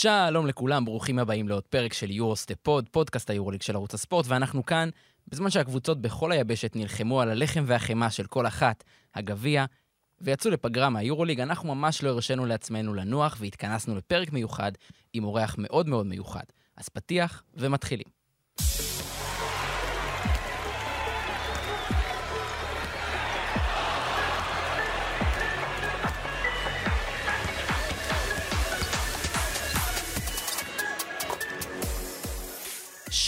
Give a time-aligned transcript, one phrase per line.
[0.00, 4.66] שלום לכולם, ברוכים הבאים לעוד פרק של יורוסטפ פוד, פודקאסט היורוליג של ערוץ הספורט, ואנחנו
[4.66, 4.88] כאן,
[5.28, 8.84] בזמן שהקבוצות בכל היבשת נלחמו על הלחם והחמאה של כל אחת,
[9.14, 9.64] הגביע,
[10.20, 14.72] ויצאו לפגרה מהיורוליג, אנחנו ממש לא הרשינו לעצמנו לנוח, והתכנסנו לפרק מיוחד
[15.12, 16.44] עם אורח מאוד מאוד מיוחד.
[16.76, 18.17] אז פתיח ומתחילים.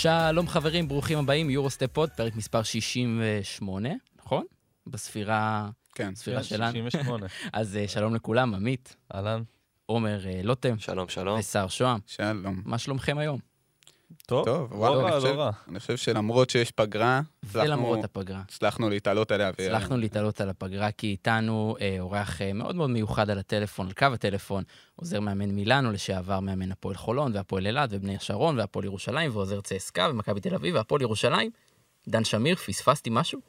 [0.03, 4.45] שלום חברים, ברוכים הבאים, יורוסטפ פוד, פרק מספר 68, נכון?
[4.87, 6.13] בספירה, כן.
[6.13, 6.73] בספירה שלנו.
[6.73, 7.27] 68.
[7.53, 9.43] אז אה, שלום לכולם, עמית, אהלן.
[9.87, 11.39] עומר אה, לוטם שלום, שלום.
[11.39, 11.99] ושר שוהם.
[12.07, 12.63] שלום.
[12.65, 13.39] מה שלומכם היום?
[14.31, 15.51] טוב, טוב, לא וואלה, רע, אני חושב- לא רע.
[15.69, 18.41] אני חושב שלמרות שיש פגרה, ולמרות הפגרה.
[18.41, 19.51] הצלחנו להתעלות עליה.
[19.59, 23.87] ו- הצלחנו להתעלות על הפגרה כי איתנו אה, אורח אה, מאוד מאוד מיוחד על הטלפון,
[23.87, 24.63] על קו הטלפון,
[24.97, 30.09] עוזר מאמן מילאנו, לשעבר מאמן הפועל חולון והפועל אילת ובני השרון והפועל ירושלים ועוזר צסקה
[30.11, 31.51] ומכבי תל אביב והפועל ירושלים.
[32.09, 33.41] דן שמיר, פספסתי משהו?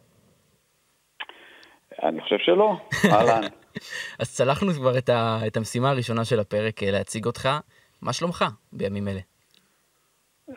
[2.04, 2.78] אני חושב שלא,
[3.12, 3.48] אהלן.
[4.20, 7.50] אז צלחנו כבר את, ה, את המשימה הראשונה של הפרק, אה, להציג אותך.
[8.02, 9.20] מה שלומך בימים אלה?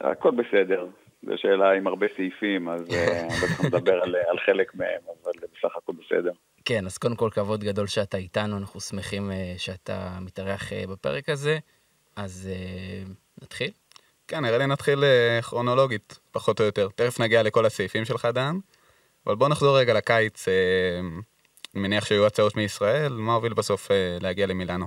[0.01, 0.87] הכל בסדר.
[1.23, 5.33] זו שאלה עם הרבה סעיפים, אז אה, אני בטח מדבר על, על חלק מהם, אבל
[5.43, 6.33] בסך הכל בסדר.
[6.65, 11.29] כן, אז קודם כל כבוד גדול שאתה איתנו, אנחנו שמחים אה, שאתה מתארח אה, בפרק
[11.29, 11.59] הזה.
[12.17, 13.71] אז אה, נתחיל?
[14.29, 16.89] כן, נראה לי נתחיל אה, כרונולוגית, פחות או יותר.
[16.95, 18.57] תכף נגיע לכל הסעיפים שלך, דן.
[19.27, 20.49] אבל בוא נחזור רגע לקיץ.
[20.49, 20.55] אה,
[21.75, 24.87] אני מניח שהיו הצעות מישראל, מה הוביל בסוף אה, להגיע למילאנו?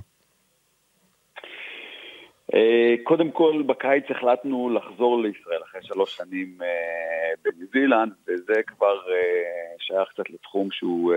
[2.54, 9.12] אה, קודם כל, בקיץ החלטנו לחזור לישראל אחרי שלוש שנים אה, בניו זילנד, וזה כבר
[9.12, 11.14] אה, שייך קצת לתחום שהוא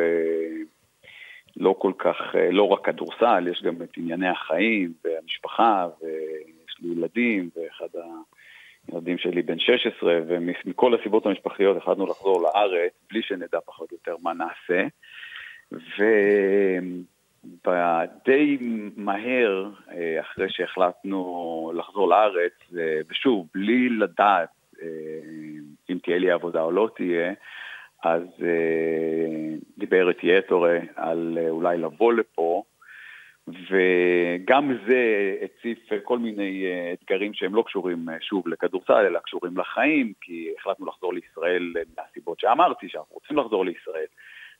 [1.57, 2.15] לא כל כך,
[2.51, 7.87] לא רק כדורסל, יש גם את ענייני החיים והמשפחה, ויש לי ילדים, ואחד
[8.87, 14.15] הילדים שלי בן 16, ומכל הסיבות המשפחיות החלטנו לחזור לארץ, בלי שנדע פחות או יותר
[14.23, 14.87] מה נעשה.
[17.43, 18.57] ודי
[18.95, 24.49] מהר, אה, אחרי שהחלטנו לחזור לארץ, אה, ושוב, בלי לדעת
[24.81, 24.87] אה,
[25.89, 27.33] אם תהיה לי עבודה או לא תהיה,
[28.03, 28.23] אז
[29.77, 32.63] דיבר איתי אתורה על אולי לבוא לפה,
[33.47, 40.53] וגם זה הציף כל מיני אתגרים שהם לא קשורים שוב לכדורסל, אלא קשורים לחיים, כי
[40.59, 44.05] החלטנו לחזור לישראל מהסיבות שאמרתי, שאנחנו רוצים לחזור לישראל.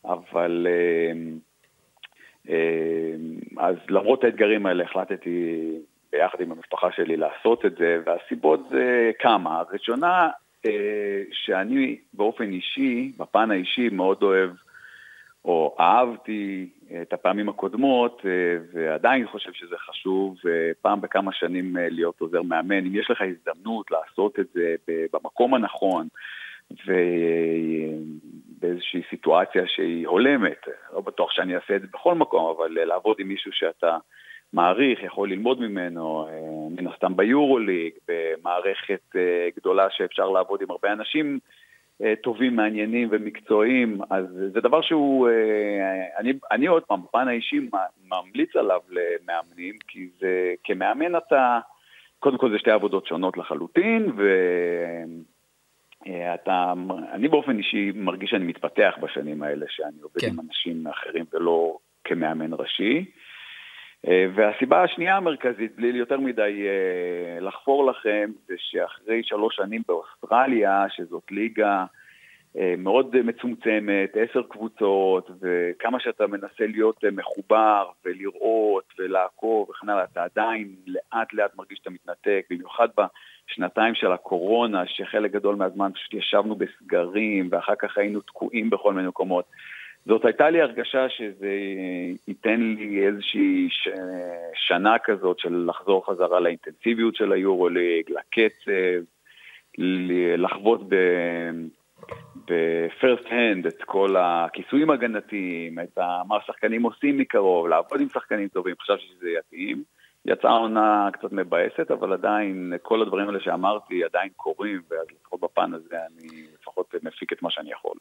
[0.06, 0.68] אבל
[3.57, 5.68] אז למרות האתגרים האלה החלטתי
[6.12, 9.59] ביחד עם המשפחה שלי לעשות את זה, והסיבות זה כמה.
[9.59, 10.29] הראשונה,
[11.31, 14.50] שאני באופן אישי, בפן האישי, מאוד אוהב,
[15.46, 16.69] או אהבתי
[17.02, 18.22] את הפעמים הקודמות,
[18.73, 20.38] ועדיין חושב שזה חשוב,
[20.81, 22.85] פעם בכמה שנים להיות עוזר מאמן.
[22.85, 24.75] אם יש לך הזדמנות לעשות את זה
[25.13, 26.08] במקום הנכון,
[28.62, 33.28] ובאיזושהי סיטואציה שהיא הולמת, לא בטוח שאני אעשה את זה בכל מקום, אבל לעבוד עם
[33.28, 33.98] מישהו שאתה
[34.54, 36.28] מעריך, יכול ללמוד ממנו,
[36.78, 39.16] מן הסתם ביורוליג, במערכת
[39.58, 41.40] גדולה שאפשר לעבוד עם הרבה אנשים
[42.24, 45.30] טובים, מעניינים ומקצועיים, אז זה דבר שהוא,
[46.18, 47.60] אני, אני עוד פעם, בפן האישי
[48.10, 51.60] ממליץ עליו למאמנים, כי זה, כמאמן אתה,
[52.20, 54.24] קודם כל זה שתי עבודות שונות לחלוטין, ו...
[56.08, 56.74] אתה,
[57.12, 60.28] אני באופן אישי מרגיש שאני מתפתח בשנים האלה, שאני עובד כן.
[60.28, 63.06] עם אנשים אחרים ולא כמאמן ראשי.
[64.36, 66.64] והסיבה השנייה המרכזית, בלי יותר מדי
[67.42, 71.86] לחפור לכם, זה שאחרי שלוש שנים באוסטרליה, שזאת ליגה
[72.78, 80.76] מאוד מצומצמת, עשר קבוצות, וכמה שאתה מנסה להיות מחובר ולראות ולעקוב וכן הלאה, אתה עדיין
[80.88, 82.88] לאט לאט מרגיש שאתה מתנתק, במיוחד
[83.52, 89.08] בשנתיים של הקורונה, שחלק גדול מהזמן פשוט ישבנו בסגרים, ואחר כך היינו תקועים בכל מיני
[89.08, 89.46] מקומות.
[90.06, 91.52] זאת הייתה לי הרגשה שזה
[92.28, 93.90] ייתן לי איזושהי ש...
[94.56, 99.03] שנה כזאת של לחזור חזרה לאינטנסיביות של היורוליג, לקצב,
[100.38, 100.96] לחוות ב...
[102.46, 105.97] בפרסט הנד את כל הכיסויים הגנתיים, את
[106.28, 109.84] מה השחקנים עושים מקרוב, לעבוד עם שחקנים טובים, חשבתי שזה יתאים.
[110.26, 115.73] יצאה עונה קצת מבאסת, אבל עדיין כל הדברים האלה שאמרתי עדיין קורים, ואז לפחות בפן
[115.73, 117.94] הזה אני לפחות מפיק את מה שאני יכול.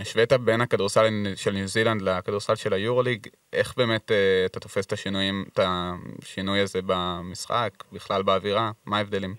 [0.00, 1.04] השווית בין הכדורסל
[1.36, 6.60] של ניו זילנד לכדורסל של היורוליג, איך באמת אה, אתה תופס את השינויים, את השינוי
[6.60, 8.70] הזה במשחק, בכלל באווירה?
[8.86, 9.34] מה ההבדלים?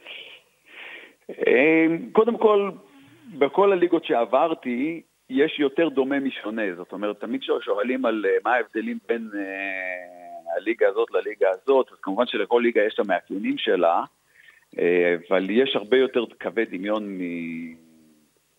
[2.11, 2.71] קודם כל,
[3.39, 9.29] בכל הליגות שעברתי, יש יותר דומה משונה, זאת אומרת, תמיד כששואלים על מה ההבדלים בין
[10.53, 14.03] מהליגה הזאת לליגה הזאת, אז כמובן שלכל ליגה יש את המאפיינים שלה,
[14.80, 17.18] אה, אבל יש הרבה יותר קווי דמיון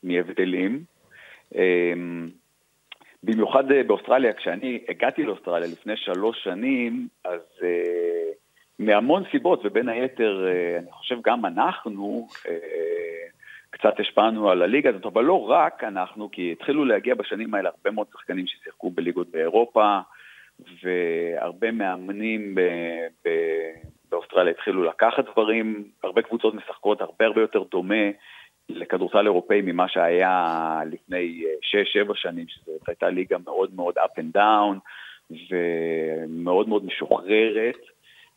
[0.02, 0.84] מהבדלים.
[1.56, 1.92] אה,
[3.22, 7.40] במיוחד באוסטרליה, כשאני הגעתי לאוסטרליה לפני שלוש שנים, אז
[8.78, 10.46] מהמון סיבות, ובין היתר,
[10.78, 12.28] אני חושב גם אנחנו,
[13.70, 17.90] קצת השפענו על הליגה הזאת, אבל לא רק אנחנו, כי התחילו להגיע בשנים האלה הרבה
[17.90, 20.00] מאוד שחקנים ששיחקו בליגות באירופה,
[20.82, 23.72] והרבה מאמנים ב- ב-
[24.10, 28.04] באוסטרליה התחילו לקחת דברים, הרבה קבוצות משחקות הרבה הרבה יותר דומה
[28.68, 31.44] לכדורסל אירופאי ממה שהיה לפני
[32.08, 34.78] 6-7 שנים, שזאת הייתה ליגה מאוד מאוד up and down
[35.50, 37.78] ומאוד מאוד משוחררת.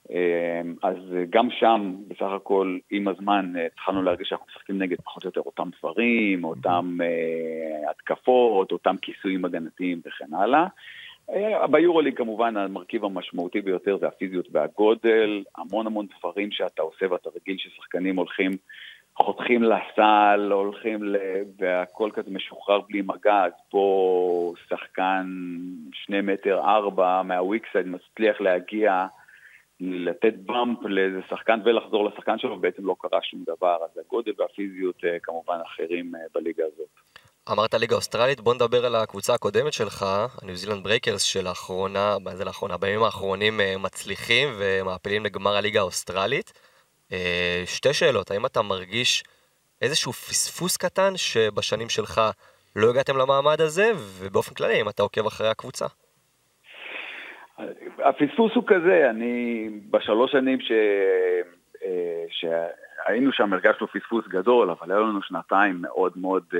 [0.09, 0.97] אמ, אז
[1.29, 5.69] גם שם, בסך הכל, עם הזמן התחלנו להרגיש שאנחנו משחקים נגד פחות או יותר אותם
[5.79, 6.97] דברים, אותם
[7.89, 10.67] התקפות, אותם כיסויים הגנתיים וכן הלאה.
[11.29, 17.29] Uh, ביורוליג כמובן המרכיב המשמעותי ביותר זה הפיזיות והגודל, המון המון דברים שאתה עושה ואתה
[17.35, 18.51] רגיל ששחקנים הולכים,
[19.15, 21.17] חותכים לסל, הולכים ל...
[21.57, 25.25] והכל כזה משוחרר בלי מגע, אז פה שחקן
[25.93, 29.05] שני מטר ארבע מה weak side מצליח להגיע
[29.79, 33.77] לתת bump לאיזה שחקן ולחזור לשחקן שלו, ובעצם לא קרה שום דבר.
[33.83, 37.04] אז הגודל והפיזיות אה, כמובן אחרים אה, בליגה הזאת.
[37.51, 40.05] אמרת ליגה אוסטרלית, בוא נדבר על הקבוצה הקודמת שלך,
[40.41, 42.77] הניו זילנד ברייקרס שלאחרונה, מה זה לאחרונה?
[42.77, 46.53] בימים האחרונים אה, מצליחים ומעפילים לגמר הליגה האוסטרלית.
[47.65, 49.23] שתי שאלות, האם אתה מרגיש
[49.81, 52.21] איזשהו פספוס קטן שבשנים שלך
[52.75, 55.85] לא הגעתם למעמד הזה, ובאופן כללי, האם אתה עוקב אחרי הקבוצה?
[57.99, 60.71] הפספוס הוא כזה, אני בשלוש שנים ש...
[61.85, 66.43] אה, שהיינו שם הרגשנו פספוס גדול, אבל היו לנו שנתיים מאוד מאוד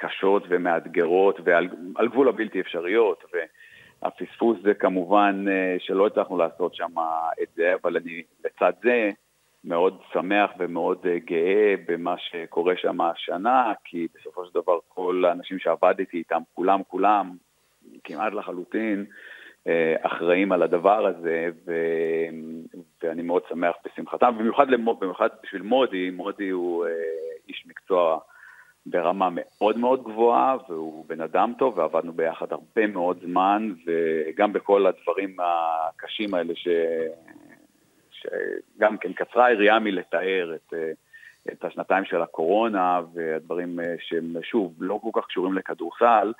[0.00, 3.24] קשות ומאתגרות ועל גבול הבלתי אפשריות,
[4.02, 6.94] והפספוס זה כמובן אה, שלא הצלחנו לעשות שם
[7.42, 9.10] את זה, אבל אני לצד זה
[9.64, 16.18] מאוד שמח ומאוד גאה במה שקורה שם השנה, כי בסופו של דבר כל האנשים שעבדתי
[16.18, 17.36] איתם, כולם כולם,
[18.04, 19.04] כמעט לחלוטין,
[19.66, 21.72] אה, אחראים על הדבר הזה, ו...
[23.02, 24.98] ואני מאוד שמח בשמחתם, במיוחד, למ...
[25.00, 26.90] במיוחד בשביל מודי, מודי הוא אה,
[27.48, 28.18] איש מקצוע
[28.90, 34.86] ברמה מאוד מאוד גבוהה, והוא בן אדם טוב, ועבדנו ביחד הרבה מאוד זמן, וגם בכל
[34.86, 36.68] הדברים הקשים האלה, ש...
[38.10, 40.74] שגם כן קצרה היריעה מלתאר את...
[40.74, 40.92] אה,
[41.52, 46.32] את השנתיים של הקורונה והדברים שהם שוב לא כל כך קשורים לכדורסל,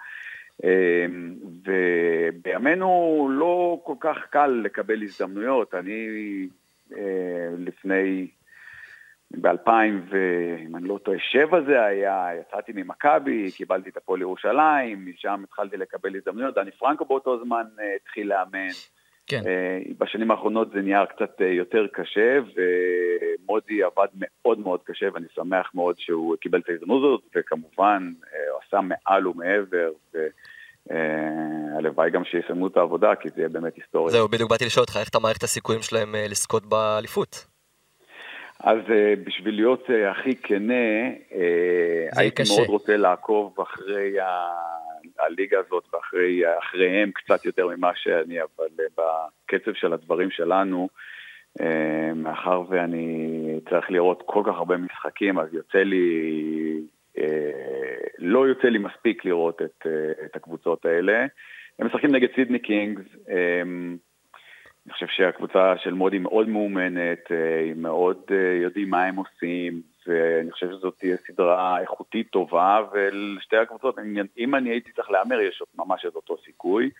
[0.65, 1.35] אמ,
[1.65, 5.75] ובימינו לא כל כך קל לקבל הזדמנויות.
[5.75, 6.09] אני
[6.97, 8.29] אה, לפני,
[9.31, 9.71] ב-2000,
[10.69, 15.77] אם אני לא טועה, שבע זה היה, יצאתי ממכבי, קיבלתי את הפועל ירושלים, משם התחלתי
[15.77, 16.55] לקבל הזדמנויות.
[16.55, 18.69] דני פרנקו באותו זמן אה, התחיל לאמן.
[19.27, 19.43] כן.
[19.47, 25.71] אה, בשנים האחרונות זה נהיה קצת יותר קשה, ומודי עבד מאוד מאוד קשה, ואני שמח
[25.75, 28.13] מאוד שהוא קיבל את ההזדמנות הזאת, וכמובן,
[28.51, 29.91] הוא עשה מעל ומעבר,
[30.91, 34.13] והלוואי גם שיסיימו את העבודה, כי זה יהיה באמת היסטוריה.
[34.13, 37.58] זהו, בדיוק באתי לשאול אותך, איך אתה מעריך את הסיכויים שלהם אה, לזכות באליפות?
[38.61, 41.09] אז אה, בשביל להיות הכי כנה,
[42.17, 42.55] הייתי קשה.
[42.57, 44.29] מאוד רוצה לעקוב אחרי ה...
[45.19, 48.67] הליגה הזאת ואחריהם קצת יותר ממה שאני, אבל
[48.99, 50.89] בקצב של הדברים שלנו,
[51.61, 56.07] אה, מאחר ואני צריך לראות כל כך הרבה משחקים, אז יוצא לי,
[57.19, 57.25] אה,
[58.19, 61.27] לא יוצא לי מספיק לראות את, אה, את הקבוצות האלה.
[61.79, 63.05] הם משחקים נגד סידני קינגס,
[64.89, 67.19] אני חושב שהקבוצה של מודי מאוד מאומנת,
[67.71, 68.17] הם מאוד
[68.63, 73.97] יודעים מה הם עושים, ואני חושב שזאת תהיה סדרה איכותית טובה, ולשתי הקבוצות,
[74.39, 76.91] אם אני הייתי צריך להמר, יש ממש את אותו סיכוי.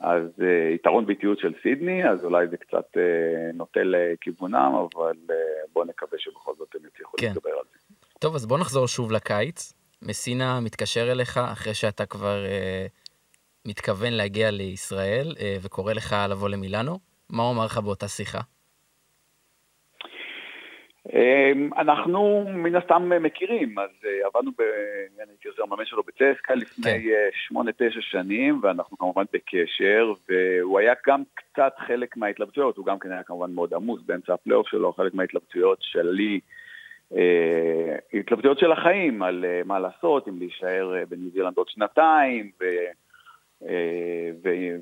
[0.00, 5.32] אז uh, יתרון באיטיות של סידני, אז אולי זה קצת uh, נוטה לכיוונם, אבל uh,
[5.72, 7.26] בואו נקווה שבכל זאת הם יצליחו כן.
[7.26, 7.94] להתגבר על זה.
[8.18, 9.72] טוב, אז בואו נחזור שוב לקיץ.
[10.02, 16.98] מסינה מתקשר אליך אחרי שאתה כבר uh, מתכוון להגיע לישראל uh, וקורא לך לבוא למילאנו.
[17.30, 18.38] מה הוא אמר לך באותה שיחה?
[21.12, 24.62] אמ, אנחנו מן הסתם מכירים, אז אה, עבדנו, ב...
[25.22, 27.08] אני הייתי עוזר מאמן שלו בצסקה לפני כן.
[27.10, 32.98] אה, שמונה, תשע שנים, ואנחנו כמובן בקשר, והוא היה גם קצת חלק מההתלבטויות, הוא גם
[32.98, 36.40] כן היה כמובן מאוד עמוס באמצע הפלייאוף שלו, חלק מההתלבטויות שלי,
[37.16, 42.64] אה, התלבטויות של החיים, על מה לעשות, אם להישאר בניו זילנד עוד שנתיים, ו...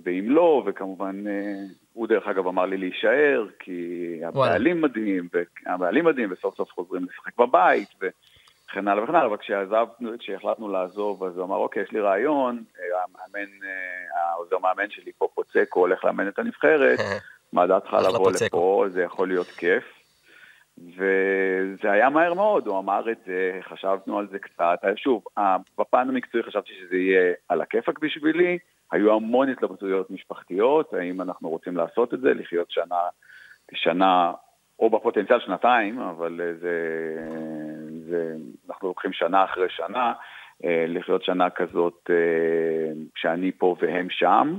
[0.05, 1.25] ואם לא, וכמובן
[1.97, 5.29] הוא דרך אגב אמר לי להישאר, כי הבעלים מדהים,
[5.67, 11.25] והבעלים מדהים, וסוף סוף חוזרים לשחק בבית, וכן הלאה וכן הלאה, אבל כשעזבנו, כשהחלטנו לעזוב,
[11.25, 13.51] אז הוא אמר, אוקיי, יש לי רעיון, המאמן,
[14.15, 16.99] העוזר מאמן שלי פה פוצקו הולך לאמן את הנבחרת,
[17.53, 19.96] מה דעתך לבוא לפה, זה יכול להיות כיף.
[20.79, 24.81] וזה היה מהר מאוד, הוא אמר את זה, חשבנו על זה קצת.
[24.97, 25.25] שוב,
[25.79, 28.59] בפן המקצועי חשבתי שזה יהיה על הכיפאק בשבילי,
[28.93, 33.01] היו המון התלבטויות משפחתיות, האם אנחנו רוצים לעשות את זה, לחיות שנה,
[33.75, 34.33] שנה,
[34.79, 36.77] או בפוטנציאל שנתיים, אבל זה,
[38.09, 38.35] זה,
[38.69, 40.13] אנחנו לוקחים שנה אחרי שנה,
[40.65, 44.59] אה, לחיות שנה כזאת אה, שאני פה והם שם,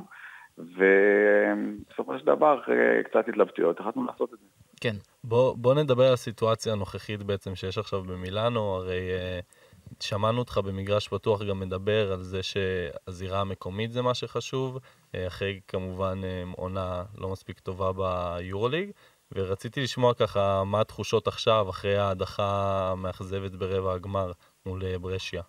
[0.58, 2.62] ובסופו של דבר,
[3.04, 4.46] קצת התלבטויות, החלטנו לעשות את זה.
[4.82, 4.96] כן.
[5.28, 11.08] בוא, בוא נדבר על הסיטואציה הנוכחית בעצם שיש עכשיו במילאנו, הרי uh, שמענו אותך במגרש
[11.08, 17.04] פתוח גם מדבר על זה שהזירה המקומית זה מה שחשוב, uh, אחרי כמובן uh, עונה
[17.18, 18.92] לא מספיק טובה ביורוליג,
[19.32, 24.32] ורציתי לשמוע ככה מה התחושות עכשיו אחרי ההדחה המאכזבת ברבע הגמר
[24.66, 25.42] מול ברשיה.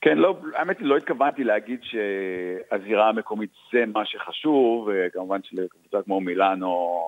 [0.00, 6.20] כן, לא, האמת היא, לא התכוונתי להגיד שהזירה המקומית זה מה שחשוב, כמובן שלקבוצה כמו
[6.20, 7.00] מילאנו,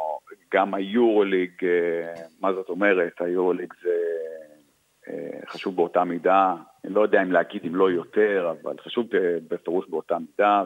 [0.53, 3.97] גם היורוליג, אה, מה זאת אומרת, היורוליג זה
[5.09, 6.55] אה, חשוב באותה מידה,
[6.85, 9.07] אני לא יודע אם להגיד אם לא יותר, אבל חשוב
[9.49, 10.65] בפירוש באותה מידה,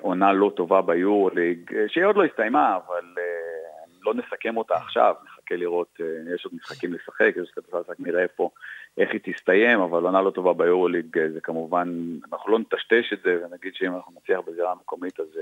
[0.00, 5.56] עונה לא טובה ביורוליג, שהיא עוד לא הסתיימה, אבל אה, לא נסכם אותה עכשיו, נחכה
[5.56, 6.00] לראות,
[6.34, 8.50] יש עוד משחקים לשחק, יש כדורסל לשחק, נראה פה
[8.98, 11.88] איך היא תסתיים, אבל עונה לא טובה ביורוליג זה כמובן,
[12.32, 15.38] אנחנו לא נטשטש את זה ונגיד שאם אנחנו נצליח בזירה המקומית אז,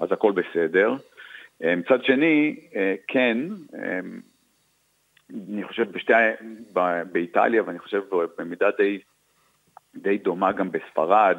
[0.00, 0.94] אז הכל בסדר.
[1.62, 2.56] מצד שני,
[3.08, 3.38] כן,
[5.30, 6.12] אני חושב בשתי,
[7.12, 8.02] באיטליה ואני חושב
[8.38, 8.98] במידה די,
[9.94, 11.38] די דומה גם בספרד,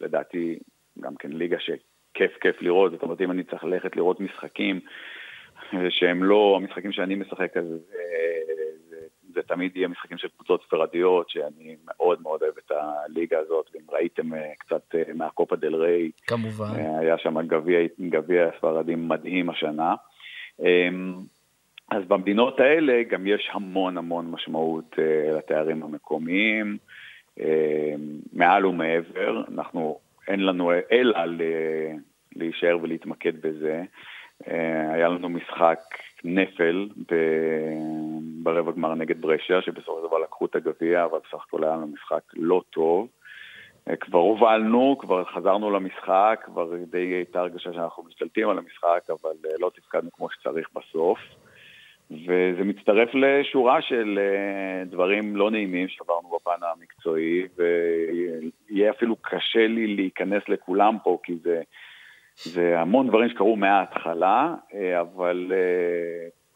[0.00, 0.58] לדעתי
[1.00, 4.80] גם כן ליגה שכיף כיף לראות, זאת אומרת אם אני צריך ללכת לראות משחקים
[5.88, 7.66] שהם לא המשחקים שאני משחק, אז
[9.34, 13.82] זה תמיד יהיה משחקים של קבוצות ספרדיות, שאני מאוד מאוד אוהב את הליגה הזאת, ואם
[13.90, 16.64] ראיתם אה, קצת אה, מהקופה דל ריי, כמובן.
[16.78, 19.94] אה, היה שם גביע, גביע הספרדים מדהים השנה.
[20.60, 21.14] אמ,
[21.90, 24.96] אז במדינות האלה גם יש המון המון משמעות
[25.38, 26.78] לתארים המקומיים,
[28.32, 31.18] מעל ומעבר, אנחנו, אין לנו אלא
[32.36, 33.82] להישאר ולהתמקד בזה.
[34.46, 35.78] היה לנו משחק
[36.24, 36.88] נפל
[38.42, 41.86] ברבע גמר נגד ברשיה, שבסופו של דבר לקחו את הגביע, אבל בסך הכל היה לנו
[41.86, 43.08] משחק לא טוב.
[43.88, 49.36] אה, כבר הובלנו, כבר חזרנו למשחק, כבר די הייתה הרגשה שאנחנו משתלטים על המשחק, אבל
[49.46, 51.18] אה, לא תפקדנו כמו שצריך בסוף.
[52.10, 59.86] וזה מצטרף לשורה של אה, דברים לא נעימים שעברנו בפן המקצועי, ויהיה אפילו קשה לי
[59.86, 61.62] להיכנס לכולם פה, כי זה,
[62.36, 64.54] זה המון דברים שקרו מההתחלה,
[65.00, 65.52] אבל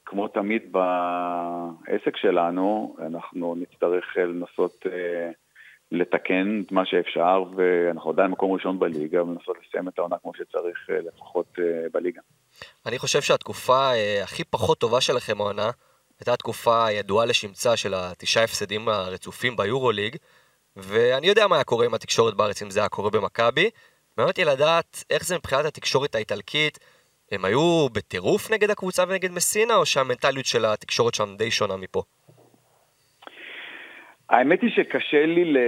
[0.06, 5.30] כמו תמיד בעסק שלנו, אנחנו נצטרך לנסות אה,
[5.92, 10.90] לתקן את מה שאפשר, ואנחנו עדיין מקום ראשון בליגה, ולנסות לסיים את העונה כמו שצריך,
[10.90, 12.20] אה, לפחות אה, בליגה.
[12.86, 13.90] אני חושב שהתקופה
[14.22, 15.70] הכי פחות טובה שלכם העונה,
[16.20, 20.16] הייתה התקופה הידועה לשמצה של התשעה הפסדים הרצופים ביורוליג,
[20.76, 23.70] ואני יודע מה היה קורה עם התקשורת בארץ אם זה היה קורה במכבי.
[24.18, 26.78] מעניין אותי לדעת איך זה מבחינת התקשורת האיטלקית,
[27.32, 32.02] הם היו בטירוף נגד הקבוצה ונגד מסינה, או שהמנטליות של התקשורת שם די שונה מפה?
[34.30, 35.58] האמת היא שקשה לי ל...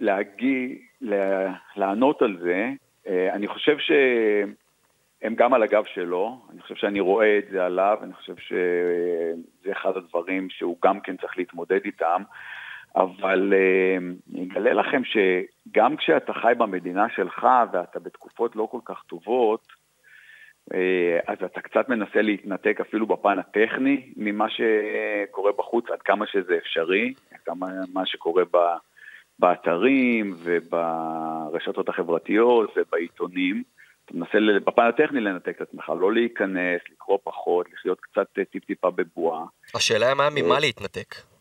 [0.00, 0.78] להגיד,
[1.76, 2.68] לענות על זה.
[3.08, 7.98] אה, אני חושב שהם גם על הגב שלו, אני חושב שאני רואה את זה עליו,
[8.02, 12.22] אני חושב שזה אחד הדברים שהוא גם כן צריך להתמודד איתם.
[12.96, 13.96] אבל אה,
[14.34, 15.02] אני אגלה לכם
[15.68, 19.66] שגם כשאתה חי במדינה שלך ואתה בתקופות לא כל כך טובות,
[20.74, 26.56] אה, אז אתה קצת מנסה להתנתק אפילו בפן הטכני ממה שקורה בחוץ, עד כמה שזה
[26.56, 28.58] אפשרי, כמה מה שקורה ב,
[29.38, 33.62] באתרים וברשתות החברתיות ובעיתונים.
[34.04, 39.44] אתה מנסה בפן הטכני לנתק את עצמך, לא להיכנס, לקרוא פחות, לחיות קצת טיפ-טיפה בבועה.
[39.74, 41.33] השאלה היא מה ממה להתנתק.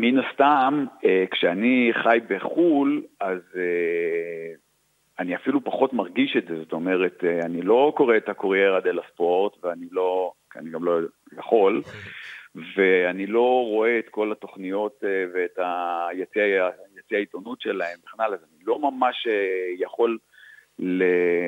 [0.00, 4.52] מן הסתם, אה, כשאני חי בחו"ל, אז אה,
[5.18, 8.92] אני אפילו פחות מרגיש את זה, זאת אומרת, אה, אני לא קורא את הקוריירה דה
[8.92, 10.98] לספורט, ואני לא, אני גם לא
[11.38, 11.82] יכול,
[12.76, 15.58] ואני לא רואה את כל התוכניות ואת
[16.08, 16.68] היציע
[17.12, 19.26] העיתונות שלהם וכן הלאה, אז אני לא ממש
[19.78, 20.18] יכול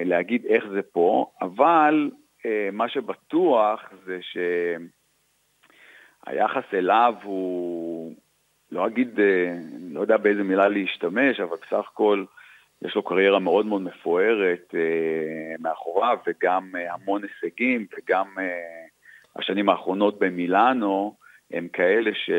[0.05, 2.11] להגיד איך זה פה, אבל
[2.73, 4.19] מה שבטוח זה
[6.27, 8.15] שהיחס אליו הוא,
[8.73, 9.19] לא אגיד,
[9.91, 12.25] לא יודע באיזה מילה להשתמש, אבל בסך הכל,
[12.83, 18.87] יש לו קריירה מאוד מאוד מפוארת אה, מאחוריו, וגם אה, המון הישגים, וגם אה,
[19.37, 21.15] השנים האחרונות במילאנו,
[21.53, 22.31] הם כאלה ש...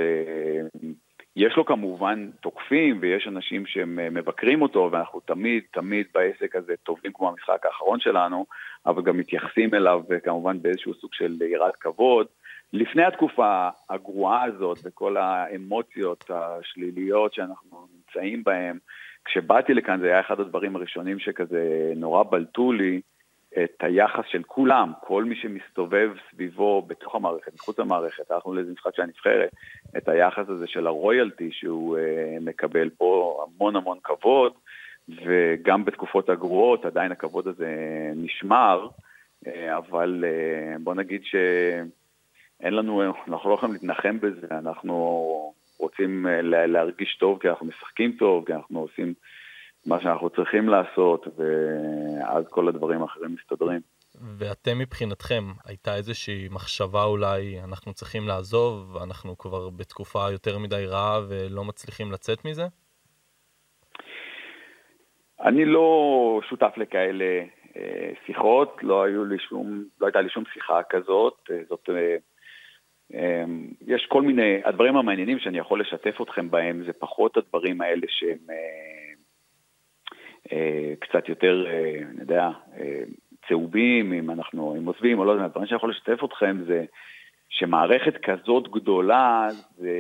[1.36, 7.30] יש לו כמובן תוקפים ויש אנשים שמבקרים אותו ואנחנו תמיד תמיד בעסק הזה טובים כמו
[7.30, 8.46] המשחק האחרון שלנו,
[8.86, 12.28] אבל גם מתייחסים אליו כמובן באיזשהו סוג של יראת כבוד.
[12.74, 18.78] לפני התקופה הגרועה הזאת וכל האמוציות השליליות שאנחנו נמצאים בהן,
[19.26, 23.02] כשבאתי לכאן זה היה אחד הדברים הראשונים שכזה נורא בלטו לי,
[23.64, 28.96] את היחס של כולם, כל מי שמסתובב סביבו בתוך המערכת, מחוץ למערכת, הלכנו לאיזה משחק
[28.96, 29.50] של הנבחרת,
[29.98, 34.54] את היחס הזה של הרויאלטי שהוא uh, מקבל פה המון המון כבוד,
[35.10, 37.76] וגם בתקופות הגרועות עדיין הכבוד הזה
[38.16, 38.88] נשמר,
[39.46, 41.22] uh, אבל uh, בוא נגיד
[42.62, 46.30] שאין לנו, אנחנו לא יכולים להתנחם בזה, אנחנו רוצים uh,
[46.68, 49.14] להרגיש טוב כי אנחנו משחקים טוב, כי אנחנו עושים...
[49.86, 53.82] מה שאנחנו צריכים לעשות, ואז כל הדברים האחרים מסתדרים.
[54.38, 61.20] ואתם מבחינתכם, הייתה איזושהי מחשבה אולי, אנחנו צריכים לעזוב, אנחנו כבר בתקופה יותר מדי רעה
[61.30, 62.64] ולא מצליחים לצאת מזה?
[65.42, 67.44] אני לא שותף לכאלה
[67.78, 71.38] אה, שיחות, לא, היו לי שום, לא הייתה לי שום שיחה כזאת.
[71.52, 72.16] אה, זאת, אה, אה,
[73.88, 78.38] יש כל מיני, הדברים המעניינים שאני יכול לשתף אתכם בהם, זה פחות הדברים האלה שהם...
[78.50, 78.56] אה,
[80.52, 82.50] אה, קצת יותר, אה, אני יודע,
[83.48, 86.86] צהובים, אם אנחנו, אם עוזבים או לא, יודע, הדברים שאני יכול לשתף אתכם זה
[87.50, 89.92] שמערכת כזאת גדולה, זה,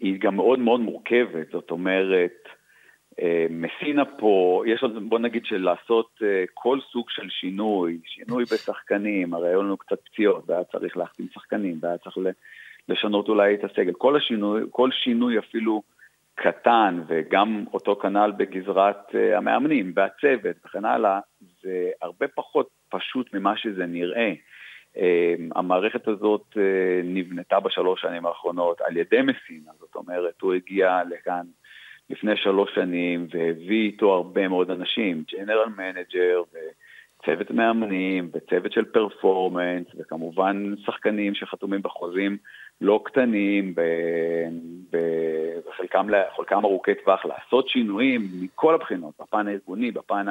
[0.00, 2.48] היא גם מאוד מאוד מורכבת, זאת אומרת,
[3.50, 6.18] מסינה פה, יש לנו, בוא נגיד שלעשות
[6.54, 11.78] כל סוג של שינוי, שינוי בשחקנים, הרי היו לנו קצת פציעות, והיה צריך להחתים שחקנים,
[11.80, 12.18] והיה צריך
[12.88, 15.82] לשנות אולי את הסגל, כל השינוי, כל שינוי אפילו
[16.34, 21.20] קטן, וגם אותו כנ"ל בגזרת אה, המאמנים והצוות וכן הלאה,
[21.62, 24.32] זה הרבה פחות פשוט ממה שזה נראה.
[25.54, 26.56] המערכת הזאת
[27.04, 31.42] נבנתה בשלוש שנים האחרונות על ידי מסינה, זאת אומרת, הוא הגיע לכאן
[32.12, 39.86] לפני שלוש שנים והביא איתו הרבה מאוד אנשים, general manager וצוות מאמנים וצוות של performance
[39.98, 42.36] וכמובן שחקנים שחתומים בחוזים
[42.80, 43.74] לא קטנים,
[44.90, 50.26] בחלקם ארוכי טווח, לעשות שינויים מכל הבחינות, בפן הארגוני, בפן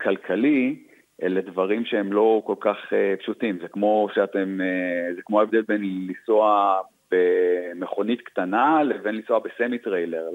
[0.00, 0.76] הכלכלי,
[1.22, 3.58] אלה דברים שהם לא כל כך אה, פשוטים.
[3.62, 10.28] זה כמו שאתם, אה, זה כמו ההבדל בין לנסוע במכונית קטנה לבין לנסוע בסמי טריילר.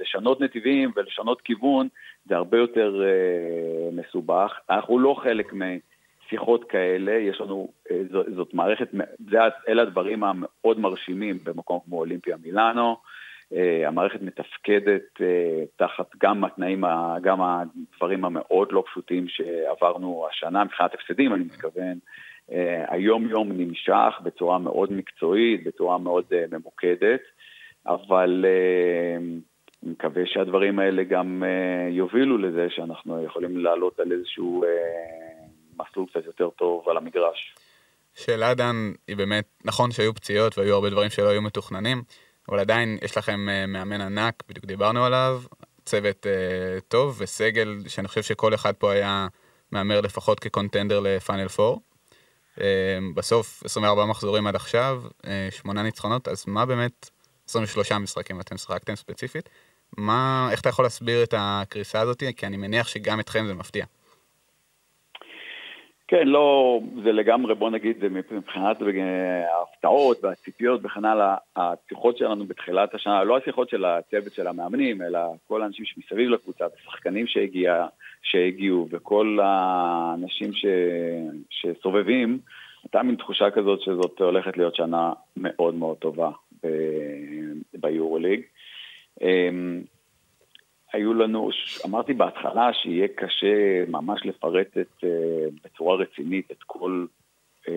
[0.00, 1.88] לשנות נתיבים ולשנות כיוון
[2.24, 4.60] זה הרבה יותר אה, מסובך.
[4.70, 5.62] אנחנו לא חלק מ...
[6.32, 8.02] שיחות כאלה, יש לנו, אה,
[8.36, 8.88] זאת מערכת,
[9.30, 12.96] זה, אלה הדברים המאוד מרשימים במקום כמו אולימפיה מילאנו.
[13.52, 16.84] אה, המערכת מתפקדת אה, תחת גם התנאים,
[17.22, 21.98] גם הדברים המאוד לא פשוטים שעברנו השנה, מבחינת הפסדים אני מתכוון.
[22.88, 27.20] היום-יום נמשך בצורה מאוד מקצועית, בצורה מאוד ממוקדת,
[27.86, 28.44] אבל
[29.16, 29.40] אני
[29.82, 31.42] מקווה שהדברים האלה גם
[31.90, 34.64] יובילו לזה שאנחנו יכולים לעלות על איזשהו
[35.78, 37.54] מסלול קצת יותר טוב על המגרש.
[38.14, 42.02] שאלה דן היא באמת, נכון שהיו פציעות והיו הרבה דברים שלא היו מתוכננים,
[42.48, 45.40] אבל עדיין יש לכם אה, מאמן ענק, בדיוק דיברנו עליו,
[45.84, 49.28] צוות uh, טוב וסגל שאני חושב שכל אחד פה היה
[49.72, 51.76] מהמר לפחות כקונטנדר לפאנל 4.
[52.58, 52.60] Uh,
[53.14, 57.10] בסוף 24 מחזורים עד עכשיו, uh, שמונה ניצחונות, אז מה באמת,
[57.48, 59.48] 23 משחקים אתם שחקתם ספציפית,
[59.98, 62.22] מה, איך אתה יכול להסביר את הקריסה הזאת?
[62.36, 63.84] כי אני מניח שגם אתכם זה מפתיע.
[66.12, 68.76] כן, לא, זה לגמרי, בוא נגיד, זה מבחינת
[69.50, 75.20] ההפתעות והציפיות וכן הלאה, השיחות שלנו בתחילת השנה, לא השיחות של הצוות של המאמנים, אלא
[75.48, 77.86] כל האנשים שמסביב לקבוצה, השחקנים שהגיע,
[78.22, 80.66] שהגיעו וכל האנשים ש,
[81.50, 82.38] שסובבים,
[82.84, 86.30] הייתה מין תחושה כזאת שזאת הולכת להיות שנה מאוד מאוד טובה
[87.74, 88.40] ביורוליג.
[88.40, 88.61] אמ,
[90.92, 91.50] היו לנו,
[91.86, 97.06] אמרתי בהתחלה שיהיה קשה ממש לפרט את, אה, בצורה רצינית את כל,
[97.68, 97.74] אה,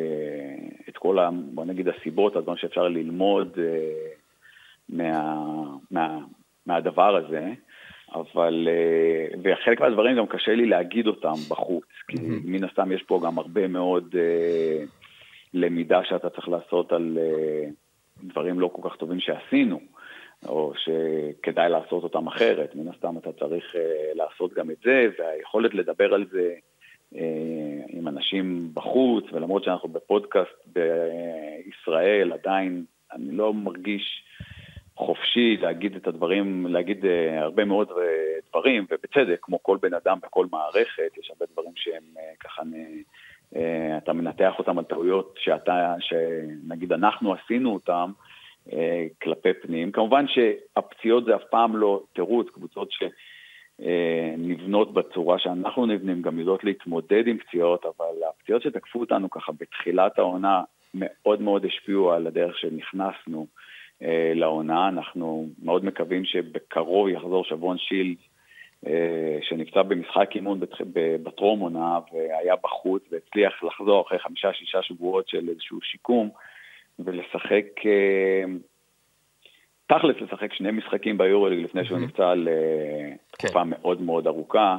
[0.89, 1.17] את כל,
[1.53, 4.07] בוא נגיד, הסיבות, הדברים שאפשר ללמוד אה,
[4.89, 5.35] מה,
[5.91, 6.17] מה,
[6.65, 7.53] מהדבר הזה,
[8.13, 8.67] אבל,
[9.43, 13.67] וחלק מהדברים גם קשה לי להגיד אותם בחוץ, כי מן הסתם יש פה גם הרבה
[13.67, 14.15] מאוד
[15.53, 17.17] למידה שאתה צריך לעשות על
[18.23, 19.79] דברים לא כל כך טובים שעשינו.
[20.47, 22.75] או שכדאי לעשות אותם אחרת.
[22.75, 23.77] מן הסתם אתה צריך uh,
[24.17, 26.53] לעשות גם את זה, והיכולת לדבר על זה
[27.13, 27.17] uh,
[27.89, 34.23] עם אנשים בחוץ, ולמרות שאנחנו בפודקאסט בישראל, עדיין אני לא מרגיש
[34.97, 37.07] חופשי להגיד את הדברים, להגיד uh,
[37.41, 37.87] הרבה מאוד
[38.49, 42.03] דברים, ובצדק, כמו כל בן אדם בכל מערכת, יש הרבה דברים שהם
[42.39, 42.63] ככה...
[43.55, 48.34] אה, אתה מנתח אותם על טעויות שאתה, שנגיד אנחנו עשינו אותם אה,
[49.21, 49.91] כלפי פנים.
[49.91, 52.89] כמובן שהפציעות זה אף פעם לא תירוץ, קבוצות
[53.79, 60.19] שנבנות בצורה שאנחנו נבנים גם יודעות להתמודד עם פציעות, אבל הפציעות שתקפו אותנו ככה בתחילת
[60.19, 60.61] העונה
[60.93, 63.47] מאוד מאוד השפיעו על הדרך שנכנסנו
[64.35, 64.87] לעונה.
[64.87, 68.17] אנחנו מאוד מקווים שבקרוב יחזור שבון שילד
[68.87, 70.59] אה, שנפצע במשחק אימון
[71.23, 76.29] בטרום עונה והיה בחוץ והצליח לחזור אחרי חמישה-שישה שבועות של איזשהו שיקום
[76.99, 78.43] ולשחק, אה,
[79.87, 83.69] תכלס לשחק שני משחקים ביורוליג לפני שהוא נפצע לתקופה כן.
[83.69, 84.77] מאוד מאוד ארוכה.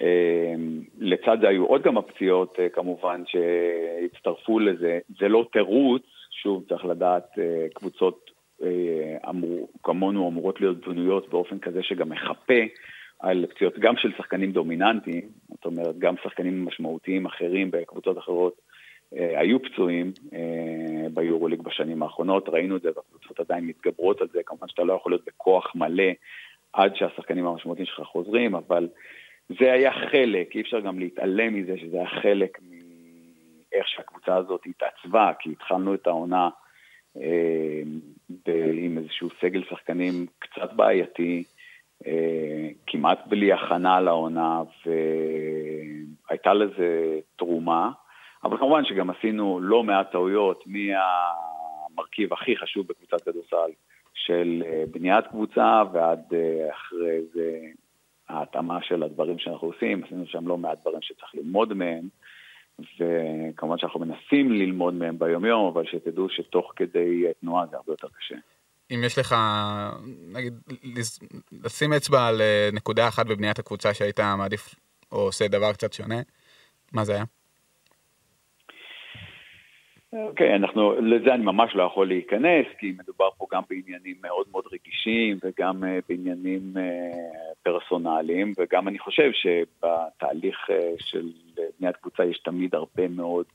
[0.00, 0.54] אה,
[0.98, 6.02] לצד זה היו עוד כמה פציעות כמובן שהצטרפו לזה, זה לא תירוץ,
[6.42, 7.26] שוב צריך לדעת,
[7.74, 8.30] קבוצות
[9.28, 12.62] אמור, כמונו אמורות להיות בנויות באופן כזה שגם מחפה
[13.22, 18.72] על פציעות גם של שחקנים דומיננטיים, זאת אומרת, גם שחקנים משמעותיים אחרים בקבוצות אחרות אה,
[19.16, 24.68] היו פצועים אה, ביורוליג בשנים האחרונות, ראינו את זה והקבוצות עדיין מתגברות על זה, כמובן
[24.68, 26.12] שאתה לא יכול להיות בכוח מלא
[26.72, 28.88] עד שהשחקנים המשמעותיים שלך חוזרים, אבל
[29.48, 35.32] זה היה חלק, אי אפשר גם להתעלם מזה שזה היה חלק מאיך שהקבוצה הזאת התעצבה,
[35.38, 36.48] כי התחלנו את העונה
[37.16, 37.82] אה,
[38.74, 41.44] עם איזשהו סגל שחקנים קצת בעייתי,
[42.06, 44.62] אה, כמעט בלי הכנה לעונה,
[46.28, 47.90] והייתה לזה תרומה.
[48.44, 53.70] אבל כמובן שגם עשינו לא מעט טעויות מהמרכיב הכי חשוב בקבוצת כדורסל
[54.14, 57.60] של אה, בניית קבוצה ועד אה, אחרי זה
[58.28, 62.08] ההתאמה של הדברים שאנחנו עושים, עשינו שם לא מעט דברים שצריך ללמוד מהם,
[62.78, 68.34] וכמובן שאנחנו מנסים ללמוד מהם ביומיום, אבל שתדעו שתוך כדי תנועה זה הרבה יותר קשה.
[68.90, 69.34] אם יש לך,
[70.32, 70.54] נגיד,
[71.64, 74.74] לשים אצבע על אה, נקודה אחת בבניית הקבוצה שהיית מעדיף
[75.12, 76.20] או עושה דבר קצת שונה,
[76.92, 77.24] מה זה היה?
[80.12, 84.46] אוקיי, okay, אנחנו, לזה אני ממש לא יכול להיכנס, כי מדובר פה גם בעניינים מאוד
[84.52, 86.80] מאוד רגישים וגם uh, בעניינים uh,
[87.62, 91.28] פרסונליים, וגם אני חושב שבתהליך uh, של
[91.78, 93.46] בניית קבוצה יש תמיד הרבה מאוד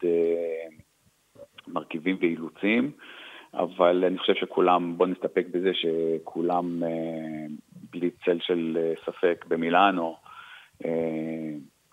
[1.67, 2.91] מרכיבים ואילוצים.
[3.53, 7.45] אבל אני חושב שכולם, בוא נסתפק בזה שכולם אה,
[7.91, 10.15] בלי צל של אה, ספק במילאנו,
[10.85, 10.91] אה,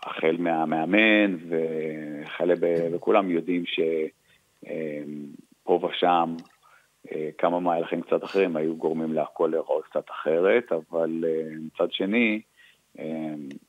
[0.05, 2.55] החל מהמאמן וכלה
[2.93, 3.63] וכולם יודעים
[4.65, 6.37] שפה ושם
[7.39, 11.25] כמה מהלכים קצת אחרים היו גורמים להכל להיראות קצת אחרת, אבל
[11.61, 12.41] מצד שני,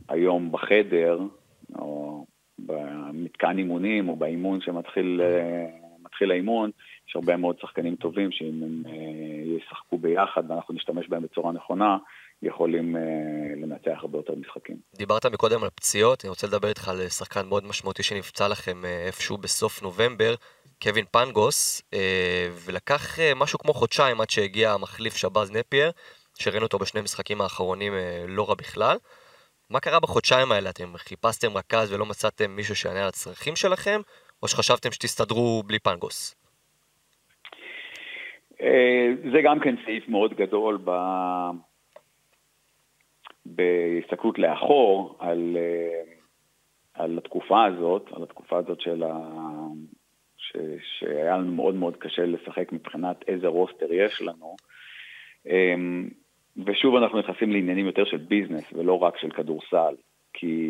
[0.09, 1.19] היום בחדר,
[1.75, 2.25] או
[2.59, 5.21] במתקן אימונים, או באימון שמתחיל
[6.31, 6.71] האימון,
[7.09, 11.97] יש הרבה מאוד שחקנים טובים שאם הם אה, ישחקו ביחד ואנחנו נשתמש בהם בצורה נכונה,
[12.41, 13.01] יכולים אה,
[13.55, 14.77] לנצח הרבה יותר משחקים.
[14.95, 19.05] דיברת מקודם על פציעות, אני רוצה לדבר איתך על שחקן מאוד משמעותי שנפצע לכם אה,
[19.07, 20.35] איפשהו בסוף נובמבר,
[20.81, 21.81] קווין פנגוס,
[22.65, 25.91] ולקח משהו כמו חודשיים עד שהגיע המחליף שבאז נפייר,
[26.39, 27.93] שראינו אותו בשני משחקים האחרונים
[28.27, 28.97] לא רע בכלל.
[29.69, 30.69] מה קרה בחודשיים האלה?
[30.69, 34.01] אתם חיפשתם רכז ולא מצאתם מישהו שיענה על הצרכים שלכם,
[34.43, 36.35] או שחשבתם שתסתדרו בלי פנגוס?
[38.61, 40.91] אה, זה גם כן סעיף מאוד גדול ב...
[43.45, 46.03] בהסתכלות לאחור על, אה,
[46.93, 49.17] על התקופה הזאת, על התקופה הזאת של ה...
[50.55, 50.99] ש...
[50.99, 54.55] שהיה לנו מאוד מאוד קשה לשחק מבחינת איזה רוסטר יש לנו.
[55.47, 55.75] אה,
[56.65, 59.95] ושוב אנחנו נכנסים לעניינים יותר של business ולא רק של כדורסל,
[60.33, 60.63] כי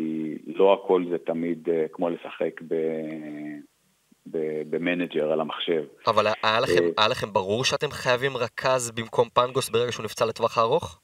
[0.46, 2.74] לא הכל זה תמיד כמו לשחק ב...
[4.70, 5.84] ב manager על המחשב.
[6.06, 10.26] אבל היה לכם, אה, היה לכם ברור שאתם חייבים רכז במקום פנגוס ברגע שהוא נפצע
[10.26, 11.00] לטווח הארוך?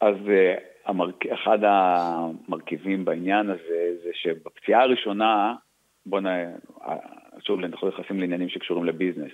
[0.00, 0.54] אז אה,
[0.86, 1.26] המרכ...
[1.34, 5.54] אחד המרכיבים בעניין הזה זה שבפציעה הראשונה,
[6.06, 6.26] בוא נ...
[7.40, 9.32] שוב, אנחנו נכנסים לעניינים שקשורים ל business.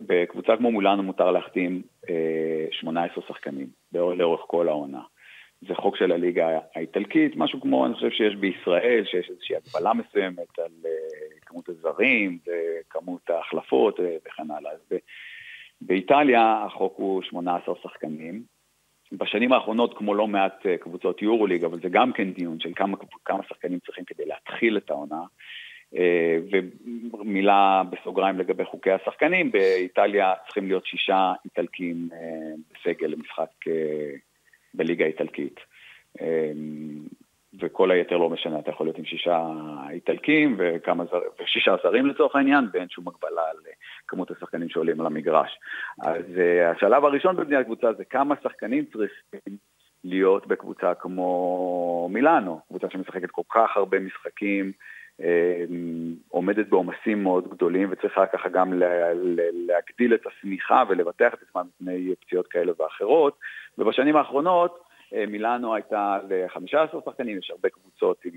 [0.00, 1.82] בקבוצה כמו מולנו מותר להחתים
[2.70, 5.00] 18 אה, שחקנים לאורך כל העונה.
[5.68, 10.58] זה חוק של הליגה האיטלקית, משהו כמו, אני חושב שיש בישראל, שיש איזושהי הגבלה מסוימת
[10.58, 14.72] על uh, כמות הזרים וכמות ההחלפות אה, וכן הלאה.
[14.72, 14.98] אז
[15.80, 18.42] באיטליה החוק הוא 18 שחקנים.
[19.12, 23.42] בשנים האחרונות, כמו לא מעט קבוצות יורוליג, אבל זה גם כן דיון של כמה, כמה
[23.48, 25.22] שחקנים צריכים כדי להתחיל את העונה.
[25.94, 26.56] Uh,
[27.12, 32.14] ומילה בסוגריים לגבי חוקי השחקנים, באיטליה צריכים להיות שישה איטלקים uh,
[32.74, 33.70] בסגל למשחק uh,
[34.74, 35.60] בליגה האיטלקית.
[37.60, 39.46] וכל היתר לא משנה, אתה יכול להיות עם שישה
[39.90, 43.72] איטלקים וכמה זר, ושישה זרים לצורך העניין, ואין שום הגבלה על אה,
[44.08, 45.58] כמות השחקנים שעולים על המגרש.
[46.02, 46.24] אז
[46.70, 49.56] השלב הראשון בבניית קבוצה זה כמה שחקנים צריכים
[50.04, 54.72] להיות בקבוצה כמו מילאנו, קבוצה שמשחקת כל כך הרבה משחקים,
[56.28, 58.72] עומדת בעומסים מאוד גדולים וצריכה ככה גם
[59.66, 63.38] להגדיל את השמיכה ולבטח את עצמה מפני פציעות כאלה ואחרות.
[63.78, 64.84] ובשנים האחרונות
[65.28, 68.34] מילאנו הייתה ל-15 שחקנים, יש הרבה קבוצות עם,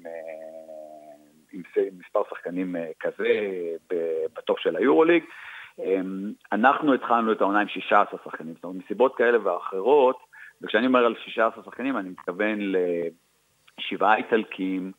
[1.54, 1.62] עם
[2.00, 3.28] מספר שחקנים כזה
[4.36, 5.24] בטופ של היורוליג.
[6.52, 10.18] אנחנו התחלנו את העונה עם 16 שחקנים, זאת אומרת מסיבות כאלה ואחרות,
[10.62, 12.60] וכשאני אומר על 16 שחקנים אני מתכוון
[13.78, 14.92] לשבעה איטלקים,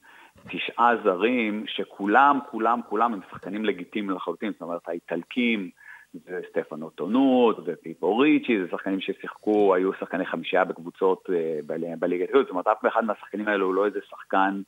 [0.49, 5.71] תשעה זרים, שכולם, כולם, כולם הם שחקנים לגיטימיים לחלוטין, זאת אומרת, האיטלקים
[6.15, 11.59] זה סטפנו טונות ופיפו ריצ'י, זה שחקנים ששיחקו, היו שחקני חמישייה בקבוצות אה,
[11.99, 14.63] בליגה זאת אומרת, אף אחד מהשחקנים האלו הוא לא איזה שחקן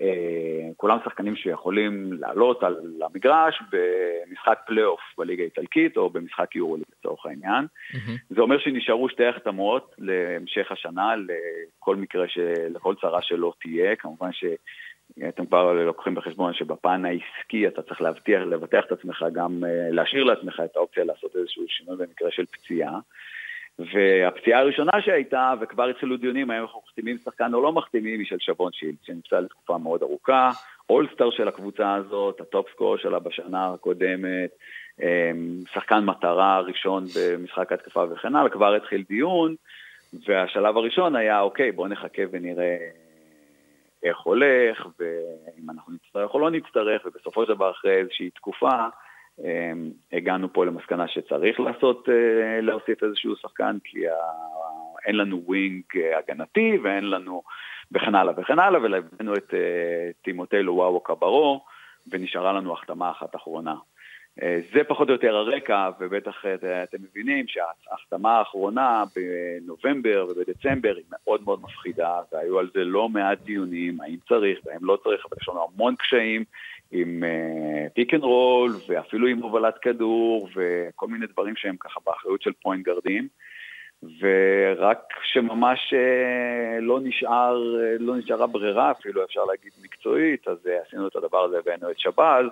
[0.00, 7.26] אה, כולם שחקנים שיכולים לעלות על המגרש במשחק פלייאוף בליגה האיטלקית או במשחק יורוליג לצורך
[7.26, 7.66] העניין.
[7.92, 8.18] Mm-hmm.
[8.30, 12.24] זה אומר שנשארו שתי החתמות להמשך השנה לכל מקרה,
[12.70, 13.96] לכל צרה שלא תהיה.
[13.96, 14.30] כמובן
[15.20, 20.24] שאתם כבר לוקחים בחשבון שבפן העסקי אתה צריך להבטיח, לבטח את עצמך, גם אה, להשאיר
[20.24, 22.98] לעצמך את האופציה לעשות איזשהו שינוי במקרה של פציעה.
[23.78, 28.38] והפציעה הראשונה שהייתה, וכבר התחילו דיונים האם אנחנו מחתימים שחקן או לא מחתימים, היא של
[28.38, 30.50] שבון שילדס, שנפצע לתקופה מאוד ארוכה,
[30.90, 34.50] אולסטאר של הקבוצה הזאת, ה top scorer שלה בשנה הקודמת,
[35.02, 35.06] אמ,
[35.74, 39.54] שחקן מטרה ראשון במשחק התקפה וכן הלאה, כבר התחיל דיון,
[40.26, 42.76] והשלב הראשון היה, אוקיי, בואו נחכה ונראה
[44.02, 48.88] איך הולך, ואם אנחנו נצטרך או לא נצטרך, ובסופו של דבר אחרי איזושהי תקופה,
[49.44, 53.98] אמ, הגענו פה למסקנה שצריך לעשות, אה, להוסיף איזשהו שחקן, כי
[55.06, 57.42] אין לנו wing אה, הגנתי ואין לנו
[57.92, 61.64] וכן הלאה וכן הלאה, והבאנו את אה, טימותי לוואו קברו,
[62.10, 63.74] ונשארה לנו החתמה אחת אחרונה.
[64.72, 66.44] זה פחות או יותר הרקע, ובטח
[66.82, 73.38] אתם מבינים שההחתמה האחרונה בנובמבר ובדצמבר היא מאוד מאוד מפחידה, והיו על זה לא מעט
[73.44, 76.44] דיונים, האם צריך והאם לא צריך, אבל יש לנו המון קשיים
[76.90, 77.24] עם
[77.94, 82.84] pick and roll, ואפילו עם הובלת כדור, וכל מיני דברים שהם ככה באחריות של point
[82.84, 83.28] guard ים.
[84.20, 87.62] ורק כשממש אה, לא נשאר,
[87.98, 92.46] לא נשארה ברירה, אפילו אפשר להגיד מקצועית, אז עשינו את הדבר הזה הבאנו את שבאז,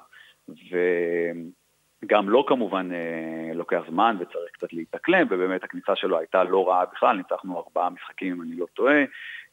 [2.07, 6.85] וגם לא כמובן uh, לוקח זמן וצריך קצת להתאקלם, ובאמת הכניסה שלו הייתה לא רעה
[6.92, 9.05] בכלל, ניצחנו ארבעה משחקים אם אני לא טועה,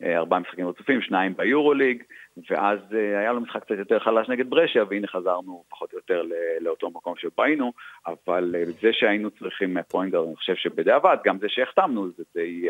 [0.04, 2.04] אה, ארבעה משחקים רצופים, שניים ביורוליג,
[2.50, 6.24] ואז אה, היה לו משחק קצת יותר חלש נגד ברשיה, והנה חזרנו פחות או יותר
[6.62, 7.74] לאותו מקום שבו היינו,
[8.08, 12.68] אבל אה, זה שהיינו צריכים פוינגר, אני חושב שבדיעבד, גם זה שהחתמנו, זה די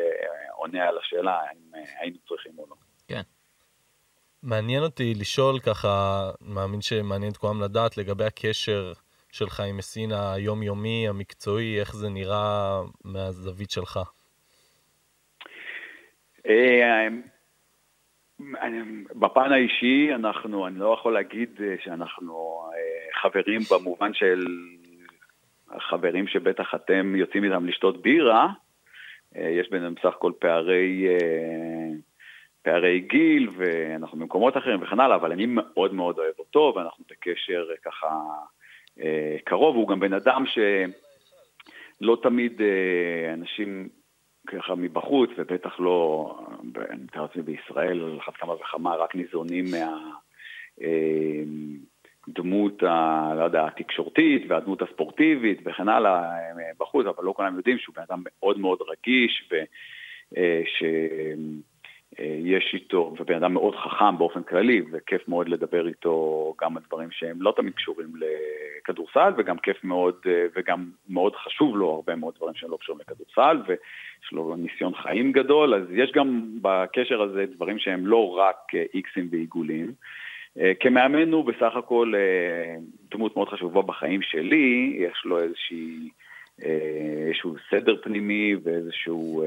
[0.56, 2.76] עונה על השאלה אם היינו צריכים או לא.
[3.08, 3.22] כן.
[4.43, 8.93] מעניין אותי לשאול ככה, מאמין שמעניין את כולם לדעת לגבי הקשר
[9.34, 14.00] שלך עם מסינה היומיומי, המקצועי, איך זה נראה מהזווית שלך.
[16.48, 17.08] אה,
[19.15, 24.46] בפן האישי, אנחנו, אני לא יכול להגיד אה, שאנחנו אה, חברים במובן של
[25.89, 28.48] חברים שבטח אתם יוצאים איתם לשתות בירה,
[29.36, 31.08] יש ביניהם בסך הכל פערי,
[32.62, 37.65] פערי גיל, ואנחנו במקומות אחרים וכן הלאה, אבל אני מאוד מאוד אוהב אותו, ואנחנו בקשר
[37.86, 38.08] ככה
[39.43, 42.62] קרוב, הוא גם בן אדם שלא תמיד
[43.34, 43.89] אנשים
[44.47, 46.36] ככה מבחוץ, ובטח לא,
[46.89, 49.65] אני מתאר לעצמי בישראל, על אחת כמה וכמה, רק ניזונים
[52.27, 56.21] מהדמות, ה, לא יודע, התקשורתית והדמות הספורטיבית וכן הלאה
[56.79, 60.84] בחוץ, אבל לא כולם יודעים שהוא בן אדם מאוד מאוד רגיש, וש...
[60.84, 61.34] אה,
[62.19, 67.12] יש איתו, ובן אדם מאוד חכם באופן כללי, וכיף מאוד לדבר איתו גם על דברים
[67.12, 72.34] שהם לא תמיד קשורים לכדורסל, וגם כיף מאוד, אה, וגם מאוד חשוב לו הרבה מאוד
[72.36, 77.45] דברים שהם לא קשורים לכדורסל, ויש לו ניסיון חיים גדול, אז יש גם בקשר הזה
[77.56, 79.91] דברים שהם לא רק אה, איקסים ועיגולים.
[80.80, 82.13] כמאמן הוא בסך הכל
[83.12, 86.10] דמות מאוד חשובה בחיים שלי, יש לו איזושהי,
[86.62, 89.43] איזשהו סדר פנימי ואיזשהו...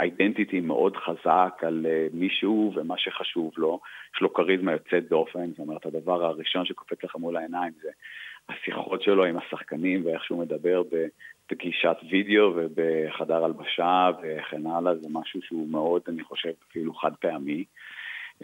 [0.00, 3.80] אידנטיטי מאוד חזק על אה, מישהו ומה שחשוב לו,
[4.14, 7.90] יש לו כריזמה יוצאת דופן, זאת אומרת הדבר הראשון שקופץ לך מול העיניים זה
[8.48, 15.42] השיחות שלו עם השחקנים ואיך שהוא מדבר בפגישת וידאו ובחדר הלבשה וכן הלאה, זה משהו
[15.42, 17.64] שהוא מאוד, אני חושב, אפילו חד פעמי.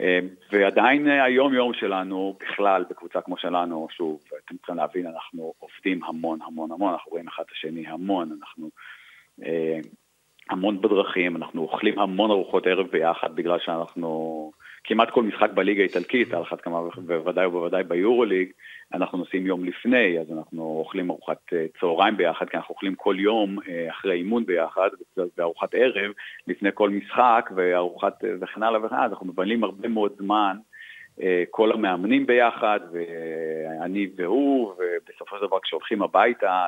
[0.00, 0.18] אה,
[0.52, 6.38] ועדיין היום יום שלנו, בכלל, בקבוצה כמו שלנו, שוב, אתם צריכים להבין, אנחנו עובדים המון
[6.42, 8.70] המון המון, אנחנו רואים אחד את השני המון, אנחנו
[9.42, 9.78] אה,
[10.50, 14.52] המון בדרכים, אנחנו אוכלים המון ארוחות ערב ביחד בגלל שאנחנו,
[14.84, 18.48] כמעט כל משחק בליגה האיטלקית, על אחת כמה ובוודאי ובוודאי ביורוליג,
[18.94, 23.16] אנחנו נוסעים יום לפני, אז אנחנו אוכלים ארוחת אה, צהריים ביחד, כי אנחנו אוכלים כל
[23.18, 24.88] יום אה, אחרי אימון ביחד,
[25.38, 26.12] וארוחת ערב
[26.46, 30.56] לפני כל משחק, וארוחת אה, וכן הלאה וכן הלאה, אנחנו מבלים הרבה מאוד זמן
[31.50, 36.66] כל המאמנים ביחד, ואני והוא, ובסופו של דבר כשהולכים הביתה,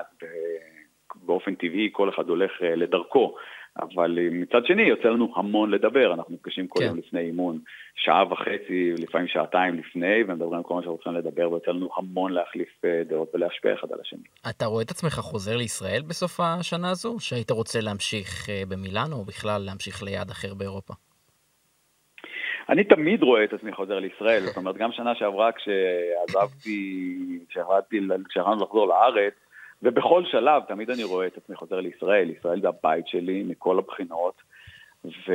[1.15, 3.35] באופן טבעי כל אחד הולך לדרכו.
[3.81, 6.87] אבל מצד שני יוצא לנו המון לדבר, אנחנו נפגשים כל כן.
[6.87, 7.59] יום לפני אימון,
[7.95, 12.33] שעה וחצי, לפעמים שעתיים לפני, ומדברים על כל מה שאנחנו צריכים לדבר, ויוצא לנו המון
[12.33, 14.23] להחליף אה, דעות ולהשפיע אחד על השני.
[14.51, 19.25] אתה רואה את עצמך חוזר לישראל בסוף השנה הזו, שהיית רוצה להמשיך אה, במילאנו, או
[19.25, 20.95] בכלל להמשיך ליעד אחר באירופה?
[22.69, 28.89] אני תמיד רואה את עצמי חוזר לישראל, זאת אומרת, גם שנה שעברה כשעזבתי, כשהחלטנו לחזור
[28.89, 29.35] לארץ,
[29.83, 34.43] ובכל שלב תמיד אני רואה את עצמי חוזר לישראל, ישראל זה הבית שלי מכל הבחינות,
[35.05, 35.35] ושוב,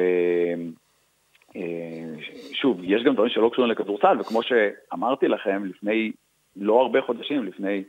[1.56, 6.12] אה, יש גם דברים שלא קשורים לכדורסל, וכמו שאמרתי לכם, לפני
[6.56, 7.84] לא הרבה חודשים, לפני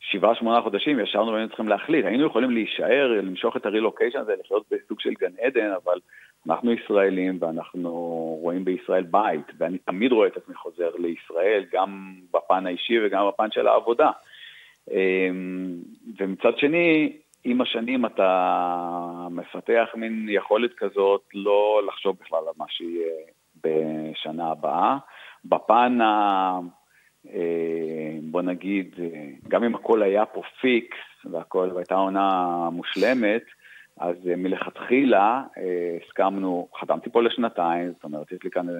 [0.00, 4.64] שבעה, שמונה חודשים, ישבנו והיינו צריכים להחליט, היינו יכולים להישאר, למשוך את הרילוקיישן הזה, לחיות
[4.70, 5.98] בסוג של גן עדן, אבל
[6.46, 7.90] אנחנו ישראלים ואנחנו
[8.42, 13.50] רואים בישראל בית, ואני תמיד רואה את עצמי חוזר לישראל, גם בפן האישי וגם בפן
[13.50, 14.10] של העבודה.
[14.90, 15.76] אמ,
[16.18, 23.12] ומצד שני, עם השנים אתה מפתח מין יכולת כזאת לא לחשוב בכלל על מה שיהיה
[23.64, 24.96] בשנה הבאה.
[25.44, 26.58] בפן ה...
[27.34, 28.94] אה, בוא נגיד,
[29.48, 33.42] גם אם הכל היה פה פיקס והכל, והייתה עונה מושלמת,
[34.00, 38.74] אז אה, מלכתחילה אה, הסכמנו, חתמתי פה לשנתיים, זאת אומרת, יש לי כאן אה,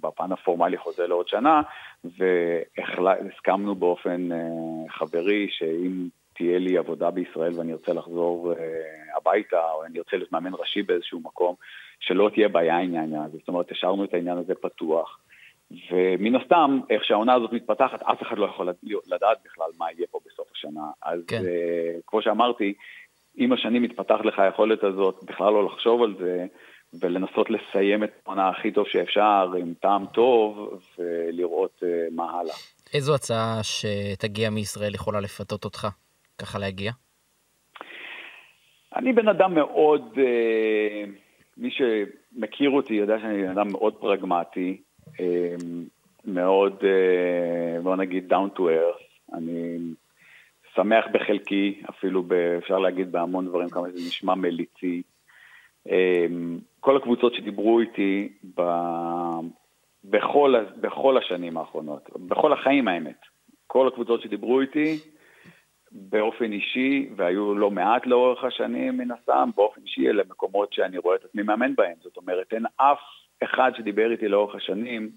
[0.00, 1.62] בפן הפורמלי חוזה לעוד שנה,
[2.04, 4.28] והסכמנו באופן
[4.88, 8.52] חברי שאם תהיה לי עבודה בישראל ואני ארצה לחזור
[9.16, 11.54] הביתה, או אני ארצה להיות מאמן ראשי באיזשהו מקום,
[12.00, 13.38] שלא תהיה בעיה עם העניין הזה.
[13.38, 15.18] זאת אומרת, השארנו את העניין הזה פתוח.
[15.90, 18.68] ומן הסתם, איך שהעונה הזאת מתפתחת, אף אחד לא יכול
[19.06, 20.84] לדעת בכלל מה יהיה פה בסוף השנה.
[21.02, 21.42] אז כן.
[22.06, 22.74] כמו שאמרתי,
[23.40, 26.46] עם השנים מתפתחת לך היכולת הזאת בכלל לא לחשוב על זה,
[27.00, 32.54] ולנסות לסיים את העונה הכי טוב שאפשר, עם טעם טוב, ולראות uh, מה הלאה.
[32.94, 35.88] איזו הצעה שתגיע מישראל יכולה לפתות אותך,
[36.38, 36.92] ככה להגיע?
[38.96, 41.08] אני בן אדם מאוד, uh,
[41.56, 45.20] מי שמכיר אותי יודע שאני בן אדם מאוד פרגמטי, uh,
[46.24, 46.82] מאוד,
[47.82, 49.34] בוא נגיד, down to earth.
[49.34, 49.78] אני
[50.78, 55.02] שמח בחלקי, אפילו ב, אפשר להגיד בהמון דברים, כמה זה נשמע מליצי.
[55.86, 58.62] אמ, כל הקבוצות שדיברו איתי ב,
[60.04, 63.20] בכל, בכל השנים האחרונות, בכל החיים האמת,
[63.66, 64.98] כל הקבוצות שדיברו איתי,
[65.92, 71.16] באופן אישי, והיו לא מעט לאורך השנים מן הסתם, באופן אישי אלה מקומות שאני רואה
[71.16, 71.94] את עצמי מאמן בהם.
[72.02, 73.00] זאת אומרת, אין אף
[73.42, 75.10] אחד שדיבר איתי לאורך השנים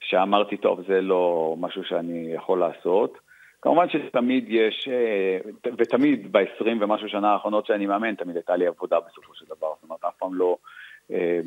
[0.00, 3.25] שאמרתי, טוב, זה לא משהו שאני יכול לעשות.
[3.66, 5.38] כמובן שתמיד יש, אה,
[5.78, 9.84] ותמיד ב-20 ומשהו שנה האחרונות שאני מאמן, תמיד הייתה לי עבודה בסופו של דבר, זאת
[9.84, 10.56] אומרת, אף פעם לא,
[11.10, 11.40] אה,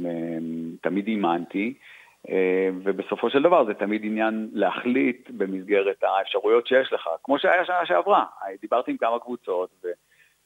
[0.82, 1.74] תמיד אימנתי,
[2.30, 7.86] אה, ובסופו של דבר זה תמיד עניין להחליט במסגרת האפשרויות שיש לך, כמו שהיה שנה
[7.86, 8.26] שעברה,
[8.62, 9.70] דיברתי עם כמה קבוצות,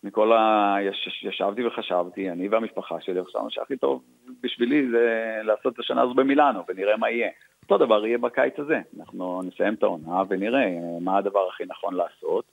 [0.03, 0.75] ומכל ה...
[1.23, 4.03] ישבתי וחשבתי, אני והמשפחה שלי, חשבנו שהכי טוב
[4.43, 7.29] בשבילי זה לעשות את השנה הזו במילאנו, ונראה מה יהיה.
[7.63, 8.79] אותו דבר יהיה בקיץ הזה.
[8.99, 10.65] אנחנו נסיים את העונה ונראה
[11.01, 12.45] מה הדבר הכי נכון לעשות,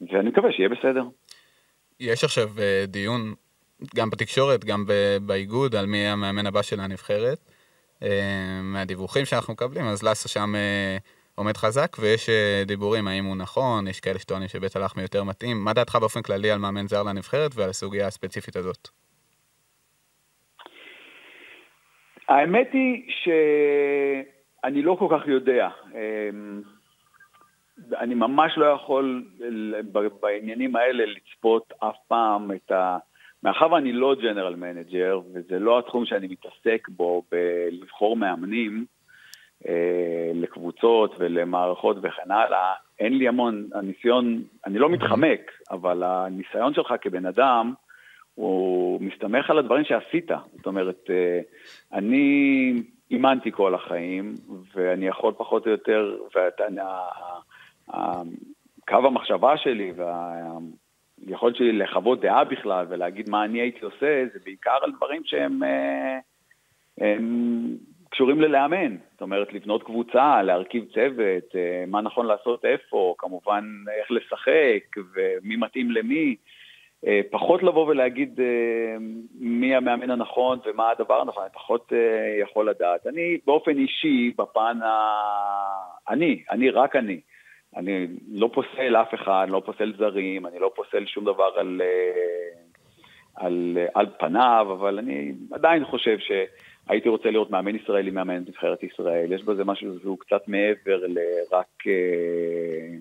[0.00, 1.04] ואני מקווה שיהיה בסדר.
[2.00, 3.34] יש עכשיו אה, דיון,
[3.96, 4.84] גם בתקשורת, גם
[5.26, 7.38] באיגוד, על מי המאמן הבא של הנבחרת.
[8.02, 10.96] אה, מהדיווחים שאנחנו מקבלים, אז לאסה שם אה,
[11.40, 12.30] עומד חזק, ויש
[12.66, 15.56] דיבורים האם הוא נכון, יש כאלה שטוענים שבית הלחמי יותר מתאים.
[15.64, 18.88] מה דעתך באופן כללי על מאמן זר לנבחרת ועל הסוגיה הספציפית הזאת?
[22.28, 25.68] האמת היא שאני לא כל כך יודע.
[25.94, 26.62] אמ,
[27.98, 29.24] אני ממש לא יכול
[30.20, 32.98] בעניינים האלה לצפות אף פעם את ה...
[33.42, 38.99] מאחר ואני לא general manager, וזה לא התחום שאני מתעסק בו בלבחור מאמנים אה,
[40.34, 47.26] לקבוצות ולמערכות וכן הלאה, אין לי המון, הניסיון, אני לא מתחמק, אבל הניסיון שלך כבן
[47.26, 47.74] אדם,
[48.34, 50.30] הוא מסתמך על הדברים שעשית.
[50.56, 51.40] זאת אומרת, אה,
[51.92, 52.72] אני
[53.10, 54.34] אימנתי כל החיים,
[54.74, 56.16] ואני יכול פחות או יותר,
[57.88, 59.92] וקו המחשבה שלי
[61.26, 65.62] והיכולת שלי לחוות דעה בכלל ולהגיד מה אני הייתי עושה, זה בעיקר על דברים שהם
[65.62, 66.18] אה,
[66.98, 67.76] הם
[68.10, 68.96] קשורים ללאמן.
[69.12, 73.64] זאת אומרת, לבנות קבוצה, להרכיב צוות, אה, מה נכון לעשות איפה, כמובן
[73.98, 76.36] איך לשחק ומי מתאים למי.
[77.06, 78.96] אה, פחות לבוא ולהגיד אה,
[79.40, 81.92] מי המאמן הנכון ומה הדבר הנכון, אני פחות
[82.40, 83.06] יכול לדעת.
[83.06, 85.14] אני באופן אישי, בפן ה...
[86.08, 87.20] אני, אני, רק אני.
[87.76, 91.82] אני לא פוסל אף אחד, לא פוסל זרים, אני לא פוסל שום דבר על,
[93.36, 96.18] על, על פניו, אבל אני עדיין חושב
[96.88, 101.00] הייתי רוצה לראות מאמן ישראלי מאמן את נבחרת ישראל, יש בזה משהו שהוא קצת מעבר
[101.06, 102.96] לרק אה,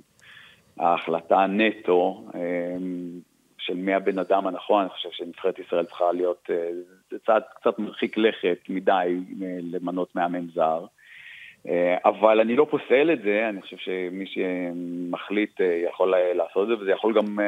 [0.86, 2.40] ההחלטה נטו אה,
[3.58, 6.70] של מי הבן אדם הנכון, אני חושב שנבחרת ישראל צריכה להיות, אה,
[7.12, 9.18] זה צעד קצת מרחיק לכת מדי
[9.72, 10.86] למנות מאמן זר.
[12.06, 16.92] אבל אני לא פוסל את זה, אני חושב שמי שמחליט יכול לעשות את זה, וזה
[16.92, 17.40] יכול גם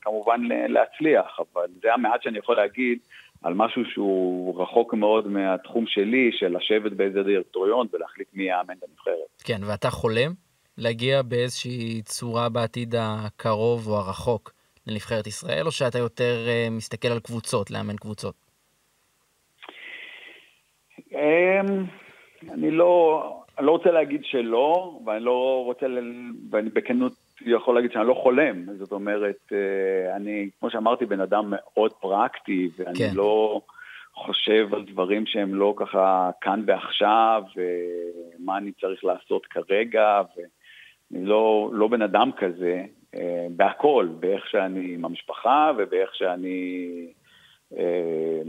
[0.00, 2.98] כמובן להצליח, אבל זה המעט שאני יכול להגיד
[3.46, 9.42] על משהו שהוא רחוק מאוד מהתחום שלי, של לשבת באיזה דירקטוריון ולהחליט מי יאמן בנבחרת.
[9.44, 10.32] כן, ואתה חולם
[10.78, 14.52] להגיע באיזושהי צורה בעתיד הקרוב או הרחוק
[14.86, 16.36] לנבחרת ישראל, או שאתה יותר
[16.70, 18.34] מסתכל על קבוצות, לאמן קבוצות?
[21.12, 21.84] אמ,
[22.50, 23.22] אני לא,
[23.58, 25.98] אני לא רוצה להגיד שלא, ואני לא רוצה, ל...
[26.50, 28.76] ואני בכנות יכול להגיד שאני לא חולם.
[28.76, 33.10] זאת אומרת, אה, אני, כמו שאמרתי, בן אדם מאוד פרקטי, ואני כן.
[33.14, 33.60] לא
[34.14, 41.70] חושב על דברים שהם לא ככה כאן ועכשיו, ומה אני צריך לעשות כרגע, ואני לא,
[41.72, 42.84] לא בן אדם כזה,
[43.14, 46.88] אה, בהכל, באיך שאני עם המשפחה ובאיך שאני...
[47.78, 48.42] אה,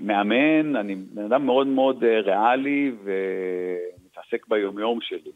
[0.00, 5.30] מאמן, אני בן אדם מאוד מאוד ריאלי ומתעסק ביומיום שלי.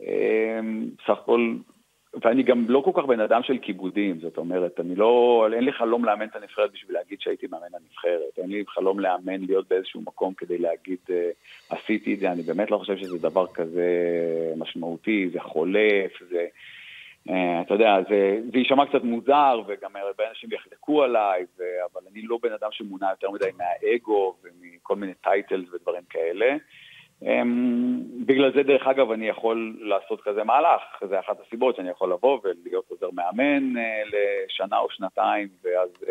[0.00, 1.54] אמ, סך הכל,
[2.24, 5.72] ואני גם לא כל כך בן אדם של כיבודים, זאת אומרת, אני לא, אין לי
[5.72, 10.00] חלום לאמן את הנבחרת בשביל להגיד שהייתי מאמן הנבחרת, אין לי חלום לאמן להיות באיזשהו
[10.00, 11.30] מקום כדי להגיד אה,
[11.70, 13.88] עשיתי את זה, אני באמת לא חושב שזה דבר כזה
[14.56, 16.46] משמעותי, זה חולף, זה...
[17.30, 22.00] אה, אתה יודע, זה, זה יישמע קצת מוזר, וגם הרבה אנשים יחלקו עליי, ו, אבל
[22.12, 26.56] אני לא בן אדם שמונע יותר מדי מהאגו ומכל מיני טייטלס ודברים כאלה.
[27.24, 27.26] Um,
[28.26, 32.40] בגלל זה, דרך אגב, אני יכול לעשות כזה מהלך, זה אחת הסיבות שאני יכול לבוא
[32.44, 36.06] ולהיות עוזר מאמן uh, לשנה או שנתיים, ואז uh,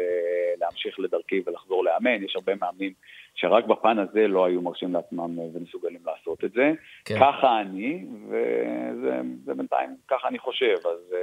[0.60, 2.24] להמשיך לדרכי ולחזור לאמן.
[2.24, 2.94] יש הרבה מאמנים
[3.36, 6.72] שרק בפן הזה לא היו מרשים לעצמם ומסוגלים לעשות את זה.
[7.06, 7.20] כן.
[7.20, 11.16] ככה אני, וזה בינתיים, ככה אני חושב, אז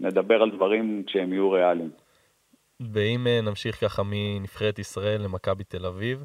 [0.00, 1.90] נדבר על דברים כשהם יהיו ריאליים.
[2.92, 6.24] ואם נמשיך ככה מנבחרת ישראל למכבי תל אביב, אמ,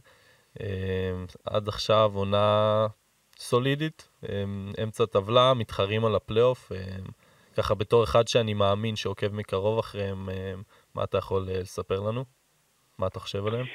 [1.46, 2.88] עד עכשיו עונה
[3.38, 6.72] סולידית, אמ, אמצע טבלה, מתחרים על הפלייאוף.
[6.72, 6.78] אמ,
[7.58, 10.30] ככה בתור אחד שאני מאמין שעוקב מקרוב אחריהם,
[10.96, 12.24] מה אתה יכול אה, לספר לנו?
[13.00, 13.66] מה אתה חושב עליהם?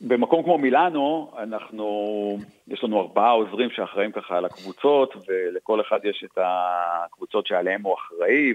[0.00, 6.24] במקום כמו מילאנו, אנחנו, יש לנו ארבעה עוזרים שאחראים ככה על הקבוצות, ולכל אחד יש
[6.24, 8.52] את הקבוצות שעליהם הוא אחראי,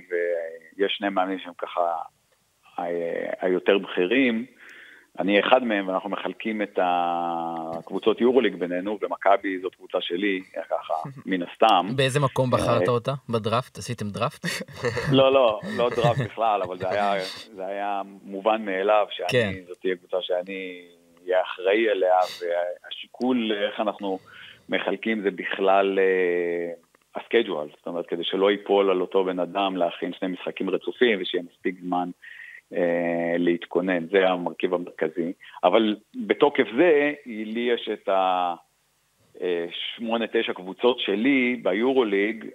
[0.77, 1.81] ויש שני מאמנים שהם ככה
[3.41, 4.45] היותר בכירים.
[5.19, 10.93] אני אחד מהם, ואנחנו מחלקים את הקבוצות יורוליג בינינו, ומכבי זאת קבוצה שלי, ככה,
[11.25, 11.87] מן הסתם.
[11.95, 13.13] באיזה מקום בחרת אותה?
[13.29, 13.77] בדראפט?
[13.77, 14.45] עשיתם דראפט?
[15.17, 17.13] לא, לא, לא דראפט בכלל, אבל זה היה,
[17.55, 19.51] זה היה מובן מאליו, שאני, כן.
[19.67, 20.81] זאת תהיה קבוצה שאני
[21.25, 24.19] אהיה אחראי אליה, והשיקול איך אנחנו
[24.69, 25.99] מחלקים זה בכלל
[27.15, 31.43] הסקייג'ואל, זאת אומרת, כדי שלא ייפול על אותו בן אדם להכין שני משחקים רצופים, ושיהיה
[31.51, 32.09] מספיק זמן.
[32.75, 35.33] אה, להתכונן, זה המרכיב המרכזי.
[35.63, 38.09] אבל בתוקף זה, לי יש את
[39.41, 42.45] השמונה, תשע קבוצות שלי ביורוליג,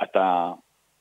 [0.00, 0.52] ואתה,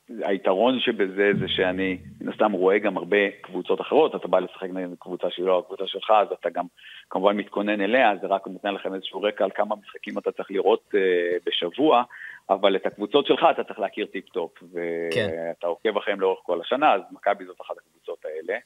[0.10, 4.88] היתרון שבזה זה שאני מן הסתם רואה גם הרבה קבוצות אחרות, אתה בא לשחק נגד
[5.00, 6.66] קבוצה שהיא לא הקבוצה שלך, אז אתה גם
[7.10, 10.84] כמובן מתכונן אליה, זה רק נותן לכם איזשהו רקע על כמה משחקים אתה צריך לראות
[10.94, 10.98] אה,
[11.46, 12.04] בשבוע,
[12.50, 15.68] אבל את הקבוצות שלך אתה צריך להכיר טיפ-טופ, ואתה כן.
[15.68, 18.60] עוקב אחריהם לאורך כל השנה, אז מכבי זאת אחת הקבוצות האלה.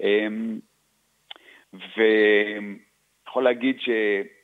[0.00, 0.58] אמ,
[1.72, 3.76] ויכול להגיד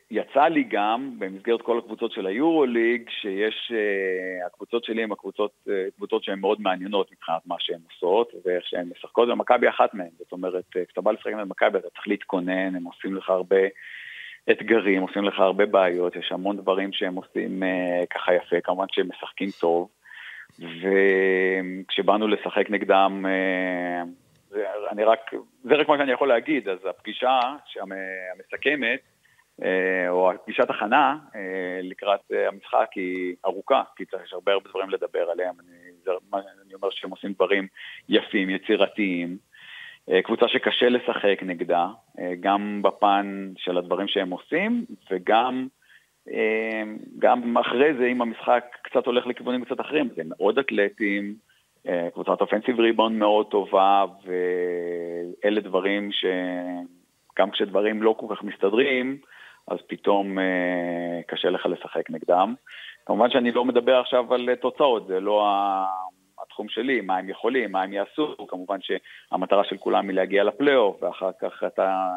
[0.09, 5.71] שיצא לי גם, במסגרת כל הקבוצות של היורוליג, שיש, אה, הקבוצות שלי הן הקבוצות, אה,
[5.95, 10.09] קבוצות שהן מאוד מעניינות מבחינת מה שהן עושות ואיך שהן משחקות, ומכבי אחת מהן.
[10.19, 13.61] זאת אומרת, כשאתה בא לשחק עם מכבי אתה צריך להתכונן, הם עושים לך הרבה...
[14.51, 19.07] אתגרים, עושים לך הרבה בעיות, יש המון דברים שהם עושים uh, ככה יפה, כמובן שהם
[19.09, 19.89] משחקים טוב,
[20.59, 24.07] וכשבאנו לשחק נגדם, uh,
[24.49, 25.31] זה, אני רק,
[25.63, 27.39] זה רק מה שאני יכול להגיד, אז הפגישה
[28.33, 28.99] המסכמת,
[30.09, 31.35] או הפגישת הכנה uh,
[31.83, 36.89] לקראת uh, המשחק היא ארוכה, כי יש הרבה הרבה דברים לדבר עליהם, אני, אני אומר
[36.91, 37.67] שהם עושים דברים
[38.09, 39.37] יפים, יצירתיים,
[40.09, 41.87] אה, קבוצה שקשה לשחק נגדה,
[42.19, 45.67] אה, גם בפן של הדברים שהם עושים, וגם
[46.31, 46.83] אה,
[47.19, 51.35] גם אחרי זה, אם המשחק קצת הולך לכיוונים קצת אחרים, זה מאוד אתלטים,
[52.13, 59.17] קבוצת אופנסיב ריבון מאוד טובה, ואלה דברים שגם כשדברים לא כל כך מסתדרים,
[59.67, 60.37] אז פתאום
[61.27, 62.55] קשה לך לשחק נגדם.
[63.05, 65.45] כמובן שאני לא מדבר עכשיו על תוצאות, זה לא
[66.55, 71.03] בתחום שלי, מה הם יכולים, מה הם יעשו, כמובן שהמטרה של כולם היא להגיע לפלייאוף,
[71.03, 72.09] ואחר כך אתה,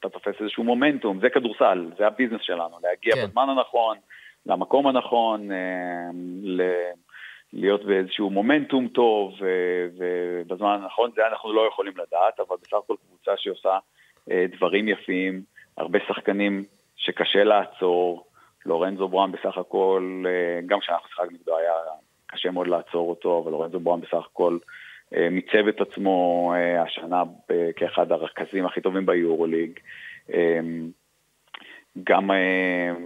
[0.00, 3.26] אתה תופס איזשהו מומנטום, זה כדורסל, זה הביזנס שלנו, להגיע כן.
[3.26, 3.98] בזמן הנכון,
[4.46, 6.10] למקום הנכון, אה,
[6.42, 6.62] ל...
[7.52, 9.32] להיות באיזשהו מומנטום טוב
[9.96, 13.78] ובזמן הנכון, זה אנחנו לא יכולים לדעת, אבל בסך הכל קבוצה שעושה
[14.30, 15.42] אה, דברים יפים,
[15.78, 16.64] הרבה שחקנים
[16.96, 18.26] שקשה לעצור,
[18.66, 21.72] לורנזו ברם בסך הכל, אה, גם כשאנחנו שיחקנו נגדו היה
[22.26, 24.58] קשה מאוד לעצור אותו, אבל לורנזו ברם בסך הכל
[25.14, 27.22] אה, מיצב את עצמו השנה
[27.76, 29.80] כאחד הרכזים הכי טובים ביורוליג.
[32.04, 32.30] גם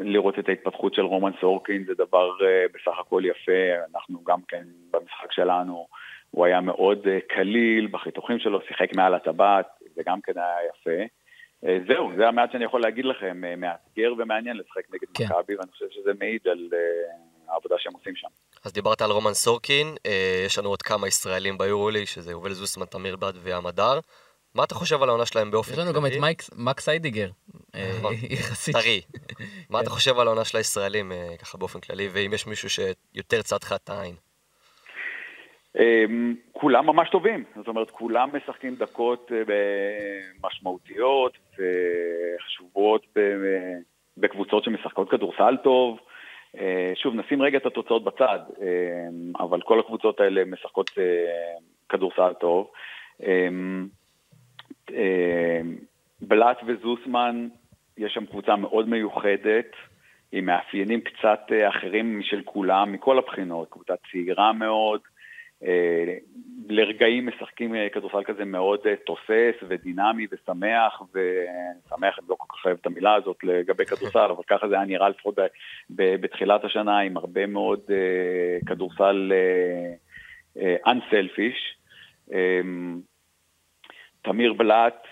[0.00, 2.30] לראות את ההתפתחות של רומן סורקין זה דבר
[2.74, 5.86] בסך הכל יפה, אנחנו גם כן במשחק שלנו,
[6.30, 11.04] הוא היה מאוד קליל בחיתוכים שלו, שיחק מעל הטבעת, זה גם כן היה יפה.
[11.64, 15.24] אה, זהו, זה המעט שאני יכול להגיד לכם, אה, מאתגר ומעניין לשחק נגד כן.
[15.24, 18.28] מכבי, ואני חושב שזה מעיד על uh, העבודה שהם עושים שם.
[18.64, 20.10] אז דיברת על רומן סורקין, uh,
[20.46, 24.00] יש לנו עוד כמה ישראלים ביורולי, שזה יובל זוסמן, תמיר בד ועמדר.
[24.54, 25.82] מה אתה חושב על העונה שלהם באופן כללי?
[25.82, 27.30] יש לנו גם את מייק, מקס איידיגר,
[27.98, 28.14] נכון.
[28.30, 28.76] יחסית.
[28.76, 29.00] טרי.
[29.70, 33.56] מה אתה חושב על העונה של הישראלים ככה באופן כללי, ואם יש מישהו שיותר צד
[33.62, 34.14] לך את העין?
[35.78, 39.54] אמ, כולם ממש טובים, זאת אומרת, כולם משחקים דקות אה,
[40.44, 43.06] משמעותיות וחשובות
[44.16, 45.98] בקבוצות שמשחקות כדורסל טוב.
[46.58, 51.04] אה, שוב, נשים רגע את התוצאות בצד, אמ, אבל כל הקבוצות האלה משחקות אה,
[51.88, 52.70] כדורסל טוב.
[53.22, 53.86] אמ,
[56.20, 57.48] בלאט וזוסמן,
[57.98, 59.72] יש שם קבוצה מאוד מיוחדת,
[60.32, 65.17] עם מאפיינים קצת אחרים משל כולם, מכל הבחינות, קבוצה צעירה מאוד, אה,
[66.68, 72.66] לרגעים משחקים אה, כדורסל כזה מאוד אה, תוסס ודינמי ושמח, ושמח, אני לא כל כך
[72.66, 75.38] אוהב את המילה הזאת לגבי כדורסל, אבל ככה זה היה נראה לפחות
[75.90, 77.80] בתחילת השנה, עם הרבה מאוד
[78.66, 79.32] כדורסל
[80.86, 81.78] unselfish.
[84.22, 85.06] תמיר בלאט,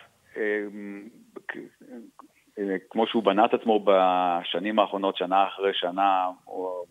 [2.91, 6.87] כמו שהוא בנה את עצמו בשנים האחרונות, שנה אחרי שנה, הוא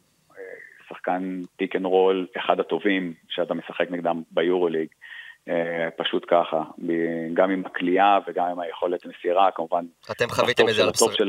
[0.89, 4.88] שחקן pick and roll, אחד הטובים שאתה משחק נגדם ביורוליג.
[5.50, 6.64] אה, פשוט ככה,
[7.34, 9.86] גם עם הקליעה וגם עם היכולת מסירה, כמובן.
[10.12, 11.24] אתם חוויתם את זה על בשרכם.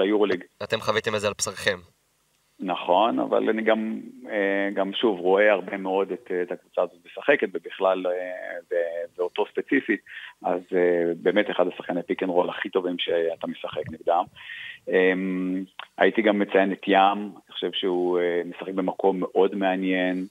[0.62, 1.78] אתם חוויתם את זה על בשרכם.
[2.60, 4.00] נכון, אבל אני גם,
[4.30, 8.76] אה, גם שוב רואה הרבה מאוד את, את הקבוצה הזאת משחקת, ובכלל אה,
[9.18, 10.00] ואותו ספציפית,
[10.44, 10.60] אז
[11.22, 14.24] באמת אחד השחקני pick and roll הכי טובים שאתה משחק נגדם.
[14.88, 15.64] אמ,
[15.98, 20.26] הייתי גם מציין את ים, אני חושב שהוא אה, משחק במקום מאוד מעניין,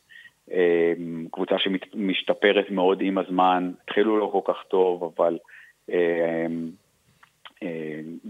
[1.31, 5.37] קבוצה שמשתפרת מאוד עם הזמן, התחילו לא כל כך טוב, אבל
[5.89, 6.69] אמ,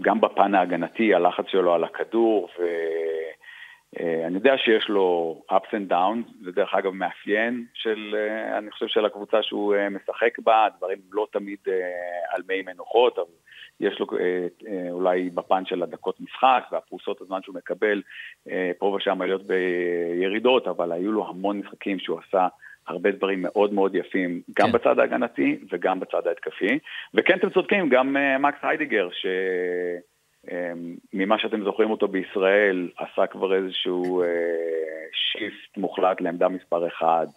[0.01, 6.43] גם בפן ההגנתי, הלחץ שלו על הכדור, ואני אה, יודע שיש לו ups and downs,
[6.43, 11.27] זה דרך אגב מאפיין של, אה, אני חושב, של הקבוצה שהוא משחק בה, הדברים לא
[11.31, 11.59] תמיד
[12.29, 13.27] על מי מנוחות, אבל
[13.79, 18.01] יש לו אה, אה, אולי בפן של הדקות משחק והפרוסות הזמן שהוא מקבל
[18.49, 22.47] אה, פה ושם להיות בירידות, אבל היו לו המון משחקים שהוא עשה
[22.87, 24.71] הרבה דברים מאוד מאוד יפים, גם כן.
[24.71, 26.79] בצד ההגנתי וגם בצד ההתקפי.
[27.13, 29.25] וכן, אתם צודקים, גם מקס היידיגר, ש...
[31.13, 34.23] ממה שאתם זוכרים אותו בישראל, עשה כבר איזשהו
[35.13, 37.27] shift מוחלט לעמדה מספר אחד,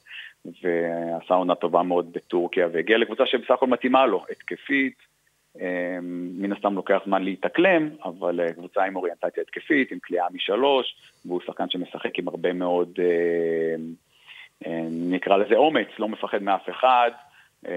[0.45, 5.08] ועשה עונה טובה מאוד בטורקיה, והגיע לקבוצה שבסך הכל מתאימה לו, התקפית,
[6.39, 10.87] מן הסתם לוקח זמן להתאקלם, אבל אה, קבוצה עם אוריינטציה התקפית, עם כליאה משלוש,
[11.25, 13.75] והוא שחקן שמשחק עם הרבה מאוד, אה,
[14.67, 17.11] אה, נקרא לזה אומץ, לא מפחד מאף אחד,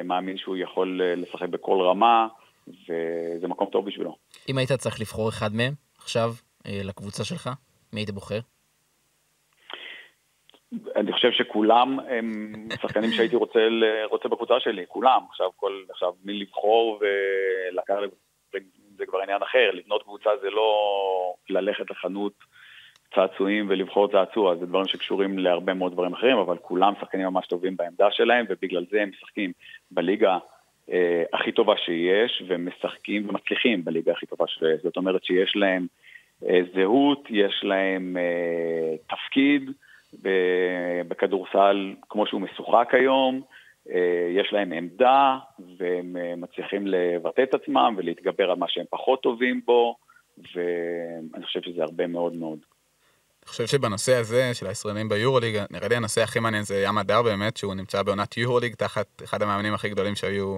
[0.04, 2.28] מאמין שהוא יכול לשחק בכל רמה,
[2.68, 4.16] וזה מקום טוב בשבילו.
[4.50, 6.34] אם היית צריך לבחור אחד מהם עכשיו
[6.66, 7.50] לקבוצה שלך,
[7.94, 8.40] מי היית בוחר?
[10.96, 13.60] אני חושב שכולם הם שחקנים שהייתי רוצה,
[14.10, 15.22] רוצה בקבוצה שלי, כולם.
[15.30, 18.00] עכשיו, כל, עכשיו מי לבחור ולקחת,
[18.98, 19.72] זה כבר עניין אחר.
[19.74, 22.34] לבנות קבוצה זה לא ללכת לחנות
[23.16, 27.78] צעצועים ולבחור צעצוע, זה דברים שקשורים להרבה מאוד דברים אחרים, אבל כולם שחקנים ממש טובים
[27.78, 29.52] בעמדה שלהם, ובגלל זה הם משחקים
[29.92, 30.38] בליגה
[30.92, 34.82] אה, הכי טובה שיש, ומשחקים ומצליחים בליגה הכי טובה שיש.
[34.84, 35.88] זאת אומרת שיש להם
[36.50, 39.72] אה, זהות, יש להם אה, תפקיד,
[41.08, 43.42] בכדורסל כמו שהוא משוחק היום,
[43.90, 45.38] אה, יש להם עמדה
[45.78, 49.96] והם אה, מצליחים לבטא את עצמם ולהתגבר על מה שהם פחות טובים בו,
[50.38, 52.60] ואני חושב שזה הרבה מאוד מאוד.
[53.44, 57.22] אני חושב שבנושא הזה של הישראלים ביורוליג, נראה לי הנושא הכי מעניין זה ים הדר
[57.22, 60.58] באמת, שהוא נמצא בעונת יורוליג תחת אחד המאמנים הכי גדולים שהיו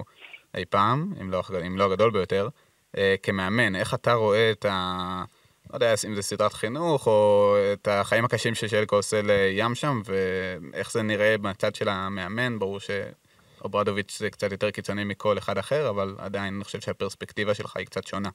[0.56, 2.48] אי פעם, אם לא, אם לא הגדול ביותר.
[2.96, 5.24] Uh, כמאמן, איך אתה רואה את, ה,
[5.70, 10.92] לא יודע אם זה סדרת חינוך, או את החיים הקשים ששלקו עושה לים שם, ואיך
[10.92, 16.14] זה נראה מהצד של המאמן, ברור שאוברדוביץ' זה קצת יותר קיצוני מכל אחד אחר, אבל
[16.18, 18.28] עדיין אני חושב שהפרספקטיבה שלך היא קצת שונה.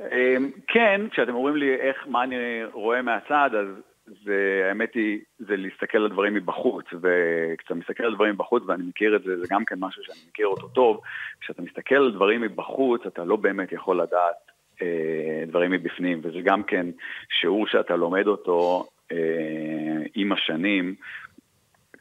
[0.00, 2.36] אמ, כן, כשאתם אומרים לי איך, מה אני
[2.72, 3.66] רואה מהצד, אז
[4.24, 9.16] זה, האמת היא, זה להסתכל על דברים מבחוץ, וכשאתה מסתכל על דברים מבחוץ, ואני מכיר
[9.16, 11.00] את זה, זה גם כן משהו שאני מכיר אותו טוב,
[11.40, 14.53] כשאתה מסתכל על דברים מבחוץ, אתה לא באמת יכול לדעת
[15.46, 16.86] דברים מבפנים, וזה גם כן
[17.40, 19.16] שיעור שאתה לומד אותו אה,
[20.14, 20.94] עם השנים,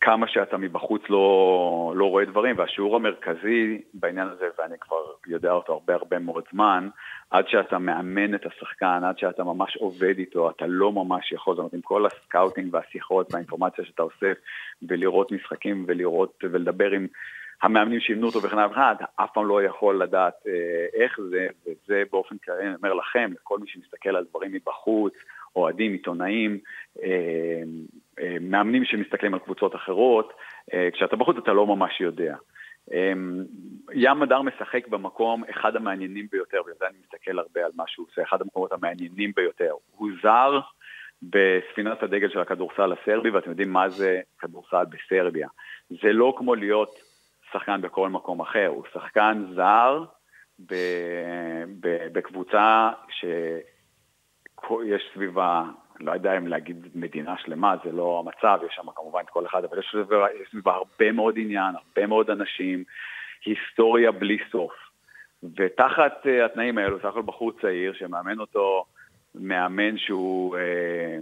[0.04, 5.74] כמה שאתה מבחוץ לא, לא רואה דברים, והשיעור המרכזי בעניין הזה, ואני כבר יודע אותו
[5.74, 6.90] הרבה הרבה מאוד זמן,
[7.32, 11.60] עד שאתה מאמן את השחקן, עד שאתה ממש עובד איתו, אתה לא ממש יכול, זאת
[11.60, 14.38] אומרת, עם כל ה scouting והשיחות והאינפורמציה שאתה אוסף,
[14.82, 17.08] ולראות משחקים ולראות ולדבר עם
[17.64, 22.38] המאמנים שאימנו אותו וכן הלאה, אף פעם לא יכול לדעת אה, איך זה, וזה באופן
[22.38, 25.14] כללי, אני אומר לכם, לכל מי שמסתכל על דברים מבחוץ,
[25.56, 26.60] אוהדים, עיתונאים,
[27.04, 27.10] אה,
[28.20, 30.34] אה, מאמנים שמסתכלים על קבוצות אחרות,
[30.94, 32.36] כשאתה בחוץ אתה לא ממש יודע.
[33.94, 38.24] ים מדר משחק במקום אחד המעניינים ביותר, ובזה אני מסתכל הרבה על מה שהוא עושה,
[38.24, 39.72] אחד המקומות המעניינים ביותר.
[39.98, 40.60] הוא זר
[41.24, 45.48] בספינת הדגל של הכדורסל הסרבי, ואתם יודעים מה זה כדורסל בסרביה.
[45.90, 47.13] זה לא כמו להיות
[47.54, 50.04] שחקן בכל מקום אחר, הוא שחקן זר
[52.14, 55.64] בקבוצה שיש סביבה
[56.00, 59.64] לא יודע אם להגיד מדינה שלמה, זה לא המצב, יש שם כמובן את כל אחד,
[59.64, 59.96] אבל יש
[60.52, 62.84] סביבה הרבה מאוד עניין, הרבה מאוד אנשים,
[63.46, 64.74] היסטוריה בלי סוף.
[65.56, 68.86] ותחת uh, התנאים האלו, סך הכל בחור צעיר שמאמן אותו
[69.36, 71.18] מאמן שהוא אה,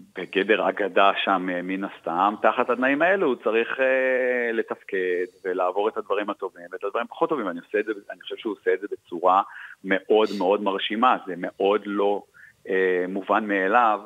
[0.00, 5.96] בגדר אגדה שם אה, מן הסתם, תחת התנאים האלו הוא צריך אה, לתפקד ולעבור את
[5.96, 7.48] הדברים הטובים ואת הדברים פחות טובים.
[7.48, 9.42] אני, עושה את זה, אני חושב שהוא עושה את זה בצורה
[9.84, 12.22] מאוד מאוד מרשימה, זה מאוד לא
[12.68, 14.00] אה, מובן מאליו,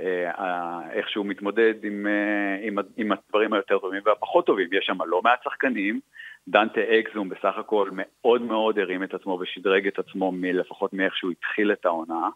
[0.00, 4.68] אה, איך שהוא מתמודד עם, אה, עם, עם הדברים היותר טובים והפחות טובים.
[4.72, 6.00] יש שם לא מעט שחקנים,
[6.48, 11.30] דנטה אקזום בסך הכל מאוד מאוד הרים את עצמו ושדרג את עצמו לפחות מאיך שהוא
[11.30, 12.28] התחיל את העונה.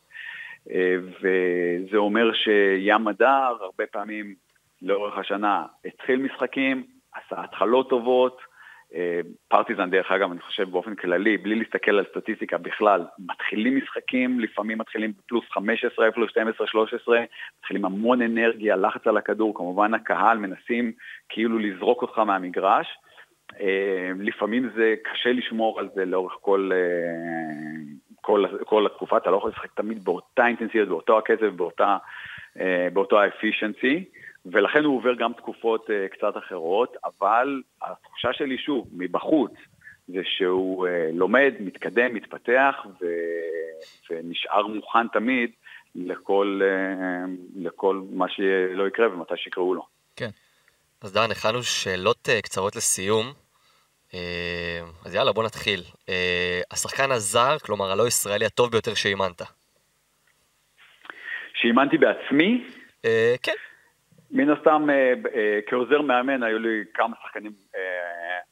[0.67, 4.35] וזה אומר שים מדר הרבה פעמים
[4.83, 6.85] לאורך השנה התחיל משחקים,
[7.15, 8.41] עשה התחלות טובות,
[9.49, 14.79] פרטיזן, דרך אגב, אני חושב באופן כללי, בלי להסתכל על סטטיסטיקה בכלל, מתחילים משחקים, לפעמים
[14.79, 17.21] מתחילים בפלוס 15, פלוס 12, 13,
[17.59, 20.93] מתחילים המון אנרגיה, לחץ על הכדור, כמובן הקהל מנסים
[21.29, 22.87] כאילו לזרוק אותך מהמגרש.
[23.61, 26.79] אה, לפעמים זה קשה לשמור על זה לאורך כל, אה,
[28.21, 31.97] כל, כל התקופה, אתה לא יכול לשחק תמיד באותה אינטנסיביות, באותו הקצב, באותה,
[32.61, 34.05] אה, באותו האפישנסי.
[34.47, 39.53] ולכן הוא עובר גם תקופות uh, קצת אחרות, אבל התחושה שלי, שוב, מבחוץ,
[40.09, 43.07] זה שהוא uh, לומד, מתקדם, מתפתח ו...
[44.11, 45.51] ונשאר מוכן תמיד
[45.95, 46.61] לכל,
[47.57, 49.87] לכל מה שלא יקרה ומתי שיקראו לו.
[50.17, 50.29] כן.
[51.03, 53.33] אז דן, הכנו שאלות קצרות לסיום.
[54.11, 54.15] Uh,
[55.07, 55.81] אז יאללה, בוא נתחיל.
[55.81, 56.11] Uh,
[56.71, 59.43] השחקן הזר, כלומר הלא ישראלי הטוב ביותר שאימנת.
[61.55, 62.65] שאימנתי בעצמי?
[63.03, 63.07] Uh,
[63.43, 63.53] כן.
[64.33, 67.81] מן הסתם, אה, אה, כעוזר מאמן היו לי כמה שחקנים אה,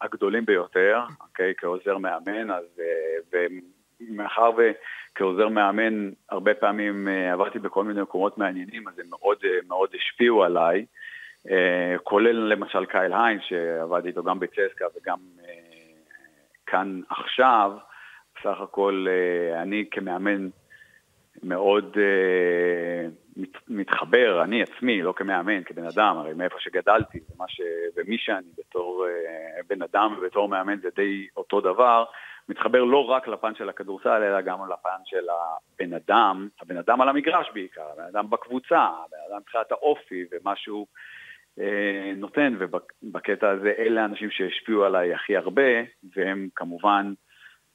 [0.01, 1.55] הגדולים ביותר, אוקיי?
[1.59, 2.65] כעוזר מאמן, אז...
[4.01, 9.39] ומאחר וכעוזר מאמן הרבה פעמים עברתי בכל מיני מקומות מעניינים, אז הם מאוד
[9.69, 10.87] מאוד השפיעו עליי,
[12.05, 15.19] כולל למשל קייל היין, שעבדתי איתו גם בצסקה וגם
[16.67, 17.73] כאן עכשיו,
[18.37, 19.07] בסך הכל
[19.63, 20.49] אני כמאמן
[21.43, 21.97] מאוד
[23.37, 27.61] מת, מתחבר, אני עצמי, לא כמאמן, כבן אדם, הרי מאיפה שגדלתי, ש...
[27.97, 29.07] ומי שאני בתור
[29.69, 32.05] בן אדם ובתור מאמן זה די אותו דבר,
[32.49, 37.09] מתחבר לא רק לפן של הכדורסל, אלא גם לפן של הבן אדם, הבן אדם על
[37.09, 40.37] המגרש בעיקר, הבן אדם בקבוצה, הבן אדם מבחינת האופי uh,
[42.17, 45.83] נותן, ובקטע הזה אלה האנשים שהשפיעו עליי הכי הרבה,
[46.17, 47.13] והם כמובן...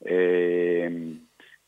[0.03, 0.07] Uh,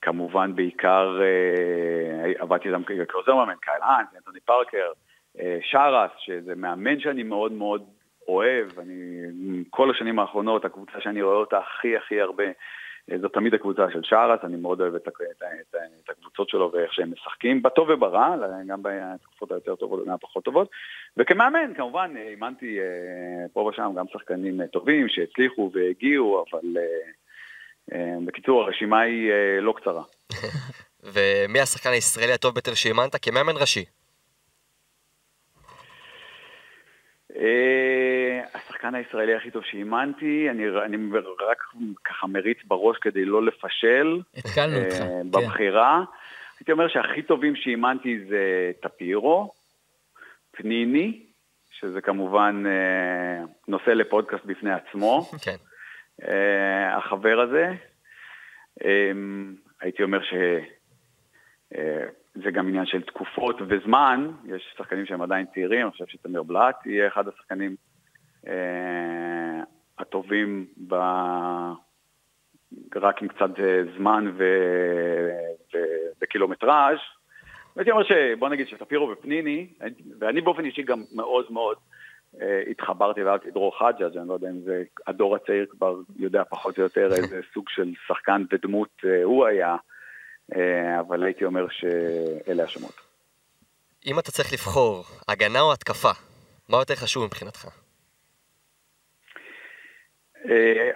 [0.05, 4.91] כמובן בעיקר אה, עבדתי איתם כעוזר מאמן, קייל האנס, אנטוני פארקר,
[5.39, 7.83] אה, שרס, שזה מאמן שאני מאוד מאוד
[8.27, 9.21] אוהב, אני,
[9.69, 12.51] כל השנים האחרונות, הקבוצה שאני רואה אותה הכי הכי הרבה, אה,
[13.21, 15.13] זו תמיד הקבוצה של שרס, אני מאוד אוהב את, את,
[15.71, 18.35] את, את הקבוצות שלו ואיך שהם משחקים, בטוב וברע,
[18.67, 20.69] גם בתקופות היותר טובות וגם הפחות טובות.
[21.17, 22.79] וכמאמן, כמובן, אימנתי
[23.53, 26.77] פה ושם גם שחקנים טובים שהצליחו והגיעו, אבל...
[27.93, 30.03] אה, בקיצור, הרשימה היא אה, לא קצרה.
[31.13, 33.85] ומי השחקן הישראלי הטוב ביותר שאימנת כמאמן ראשי?
[37.24, 37.24] אה,
[38.53, 40.97] השחקן הישראלי הכי טוב שאימנתי, אני, אני
[41.49, 41.57] רק
[42.03, 44.21] ככה מריץ בראש כדי לא לפשל.
[44.37, 45.31] התקלנו אותך, כן.
[45.31, 46.03] בבחירה.
[46.59, 49.53] הייתי אומר שהכי טובים שאימנתי זה טפירו,
[50.51, 51.25] פניני,
[51.71, 55.29] שזה כמובן אה, נושא לפודקאסט בפני עצמו.
[55.45, 55.55] כן.
[56.27, 57.73] אה, החבר הזה.
[58.85, 59.11] אה,
[59.81, 60.19] הייתי אומר
[62.35, 66.85] שזה גם עניין של תקופות וזמן, יש שחקנים שהם עדיין צעירים, אני חושב שתמיר בלאט
[66.85, 67.75] יהיה אחד השחקנים
[69.99, 70.95] הטובים ב...
[72.95, 73.49] רק עם קצת
[73.97, 74.43] זמן ו...
[75.73, 75.77] ו...
[76.21, 76.97] וקילומטראז'.
[77.75, 79.67] הייתי אומר שבוא נגיד שטפירו ופניני,
[80.19, 81.77] ואני באופן אישי גם מאוד מאוד
[82.41, 86.77] אה, התחברתי ואהבתי דרור חג'אג', אני לא יודע אם זה, הדור הצעיר כבר יודע פחות
[86.77, 89.77] או יותר איזה סוג של שחקן ודמות אה, הוא היה, אה,
[90.99, 93.01] אבל הייתי אומר שאלה השמות.
[94.05, 96.11] אם אתה צריך לבחור, הגנה או התקפה,
[96.69, 97.67] מה יותר חשוב מבחינתך?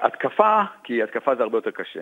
[0.02, 2.02] התקפה, כי התקפה זה הרבה יותר קשה.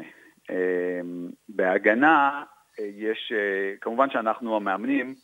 [1.49, 2.43] בהגנה
[2.79, 3.33] יש,
[3.81, 5.15] כמובן שאנחנו המאמנים,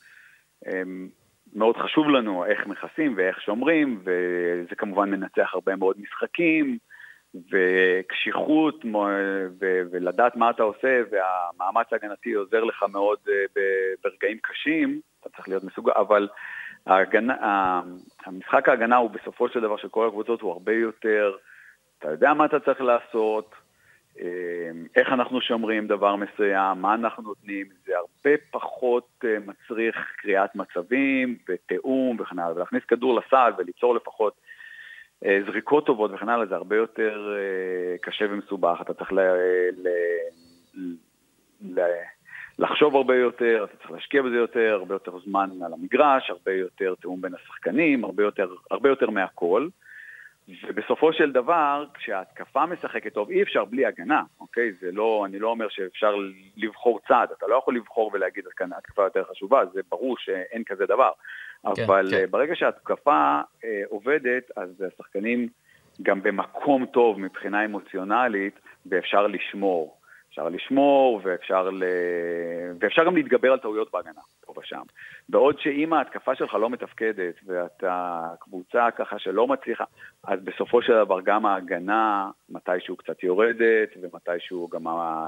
[1.54, 6.78] מאוד חשוב לנו איך מכסים ואיך שומרים, וזה כמובן מנצח הרבה מאוד משחקים,
[7.36, 8.86] וקשיחות,
[9.92, 13.62] ולדעת מה אתה עושה, והמאמץ ההגנתי עוזר לך מאוד אה,
[14.04, 16.28] ברגעים קשים, אתה צריך להיות מסוגל, אבל
[16.86, 17.82] ההגנה,
[18.26, 21.36] המשחק ההגנה הוא בסופו של דבר של כל הקבוצות הוא הרבה יותר,
[22.00, 23.56] אתה יודע מה אתה צריך לעשות,
[24.20, 30.56] אמ, איך אנחנו שומרים דבר מסוים, מה אנחנו נותנים, זה הרבה פחות אה, מצריך קריאת
[30.56, 34.53] מצבים ותיאום וכן הלאה, ולהכניס כדור לסל וליצור לפחות אה,
[35.46, 39.20] זריקות טובות וכן הלאה, זה הרבה יותר אה, קשה ומסובך, אתה צריך ל...
[39.78, 39.88] ל...
[41.62, 41.80] ל...
[42.60, 46.94] לחשוב הרבה יותר, אתה צריך להשקיע בזה יותר, הרבה יותר זמן על המגרש, הרבה יותר
[47.02, 49.68] תיאום בין השחקנים, הרבה יותר, הרבה יותר מהכל.
[50.68, 54.72] ובסופו של דבר, כשההתקפה משחקת טוב, אי אפשר בלי הגנה, אוקיי?
[54.82, 56.16] זה לא, אני לא אומר שאפשר
[56.58, 60.86] לבחור צעד, אתה לא יכול לבחור ולהגיד כאן התקפה יותר חשובה, זה ברור שאין כזה
[60.86, 61.12] דבר.
[61.76, 62.26] כן, אבל כן.
[62.30, 65.48] ברגע שההתקפה אה, עובדת, אז השחקנים
[66.02, 69.98] גם במקום טוב מבחינה אמוציונלית, ואפשר לשמור.
[70.34, 71.84] אפשר לשמור ואפשר, ל...
[72.80, 74.82] ואפשר גם להתגבר על טעויות בהגנה, פה ושם.
[75.30, 79.84] בעוד שאם ההתקפה שלך לא מתפקדת ואתה קבוצה ככה שלא מצליחה,
[80.24, 85.28] אז בסופו של דבר גם ההגנה מתישהו קצת יורדת ומתישהו גם ה...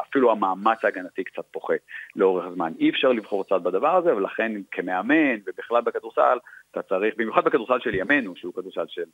[0.00, 1.74] אפילו המאמץ ההגנתי קצת פוחת
[2.16, 2.72] לאורך הזמן.
[2.78, 6.38] אי אפשר לבחור צד בדבר הזה, ולכן כמאמן ובכלל בכדורסל,
[6.70, 9.04] אתה צריך, במיוחד בכדורסל של ימינו, שהוא כדורסל של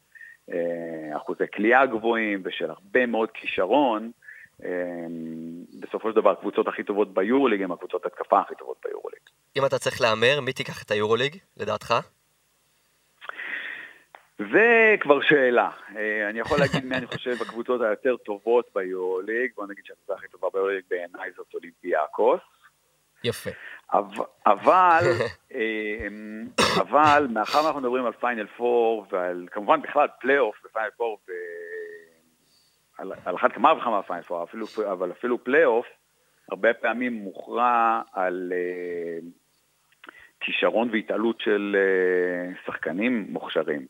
[0.53, 4.11] אה, אחוזי כליאה גבוהים ושל הרבה מאוד כישרון,
[5.81, 9.21] בסופו של דבר הקבוצות הכי טובות ביורוליג הן הקבוצות התקפה הכי טובות ביורוליג.
[9.57, 11.95] אם אתה צריך להמר, מי תיקח את היורוליג, לדעתך?
[14.39, 15.71] זה כבר שאלה.
[15.97, 20.29] אה, אני יכול להגיד מי אני חושב בקבוצות היותר טובות ביורוליג, בוא נגיד שהקבוצה הכי
[20.29, 22.41] טובה ביורוליג בעיניי זאת אולימפיאקוס.
[23.25, 23.51] יפה.
[24.47, 25.05] אבל,
[25.55, 26.47] אמ,
[26.81, 31.19] אבל מאחר שאנחנו מדברים על פיינל פור, ועל כמובן בכלל פלייאוף ופיינל פור
[32.99, 35.87] על, על אחת כמה וכמה פיינל פור, אפילו, אבל אפילו פלייאוף,
[36.51, 39.25] הרבה פעמים מוכרע על אה,
[40.41, 43.87] כישרון והתעלות של אה, שחקנים מוכשרים.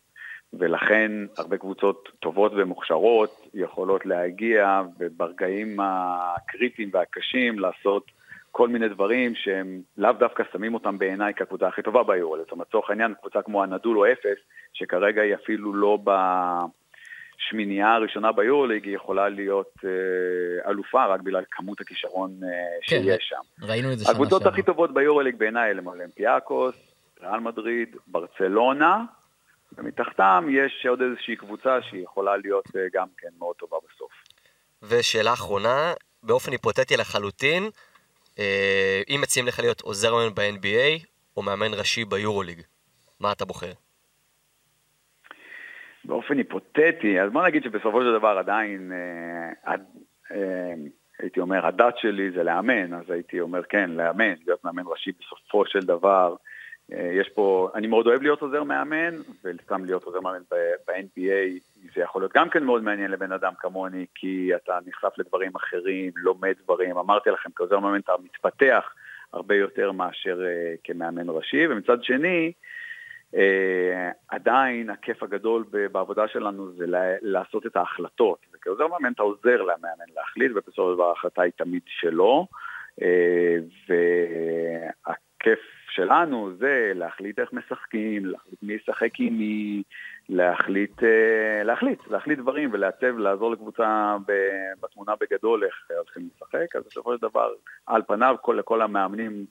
[0.53, 8.11] ולכן הרבה קבוצות טובות ומוכשרות יכולות להגיע וברגעים הקריטיים והקשים לעשות
[8.51, 12.43] כל מיני דברים שהם לאו דווקא שמים אותם בעיניי כקבוצה הכי טובה ביורלד.
[12.43, 14.39] זאת אומרת, לצורך העניין, קבוצה כמו הנדול או אפס,
[14.73, 16.11] שכרגע היא אפילו לא ב...
[17.39, 22.49] השמינייה הראשונה ביורוליג היא יכולה להיות אה, אלופה רק בגלל כמות הכישרון אה,
[22.83, 23.67] כן, שיש שם.
[23.67, 24.27] ראינו את זה שנה שעברה.
[24.27, 26.75] הקבוצות הכי טובות ביורוליג בעיניי הן אולימפיאקוס,
[27.23, 29.05] ריאל מדריד, ברצלונה,
[29.79, 34.13] ומתחתם יש עוד איזושהי קבוצה שהיא יכולה להיות אה, גם כן מאוד טובה בסוף.
[34.83, 37.71] ושאלה אחרונה, באופן היפותטי לחלוטין,
[38.39, 41.07] אה, אם מציעים לך להיות עוזר מאמן ב-NBA
[41.37, 42.63] או מאמן ראשי ביורוליג,
[43.21, 43.73] מה אתה בוחר?
[46.07, 49.75] באופן היפותטי, אז בוא נגיד שבסופו של דבר עדיין, אה,
[50.33, 50.75] אה,
[51.19, 55.67] הייתי אומר, הדת שלי זה לאמן, אז הייתי אומר כן, לאמן, להיות מאמן ראשי בסופו
[55.67, 56.35] של דבר.
[56.93, 60.43] אה, יש פה, אני מאוד אוהב להיות עוזר מאמן, וסתם להיות עוזר מאמן
[60.87, 61.61] ב-NBA,
[61.95, 66.13] זה יכול להיות גם כן מאוד מעניין לבן אדם כמוני, כי אתה נחשף לדברים אחרים,
[66.17, 66.99] לומד דברים.
[66.99, 68.95] אמרתי לכם, כעוזר מאמן אתה מתפתח
[69.33, 72.76] הרבה יותר מאשר uh, כמאמן ראשי, ומצד שני, Uh,
[74.29, 76.85] עדיין הכיף הגדול בעבודה שלנו זה
[77.23, 78.39] לעשות את ההחלטות.
[78.55, 82.47] וכעוזר מאמן אתה עוזר למאמן להחליט, ובסופו של דבר ההחלטה היא תמיד שלו.
[83.01, 85.61] Uh, והכיף
[85.97, 89.83] שלנו זה להחליט איך משחקים, להחליט מי ישחק עם מי,
[90.29, 94.17] להחליט, אה, להחליט, להחליט דברים ולעצב, לעזור לקבוצה
[94.83, 97.53] בתמונה בגדול איך הולכים לשחק, אז בסופו של דבר,
[97.87, 99.47] על פניו, כל, לכל המאמנים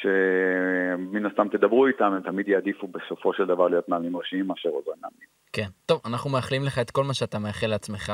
[0.00, 4.94] שמן הסתם תדברו איתם, הם תמיד יעדיפו בסופו של דבר להיות מאמנים ראשיים מאשר עוזרי
[5.02, 5.28] מאמנים.
[5.52, 5.66] כן.
[5.86, 8.12] טוב, אנחנו מאחלים לך את כל מה שאתה מאחל לעצמך.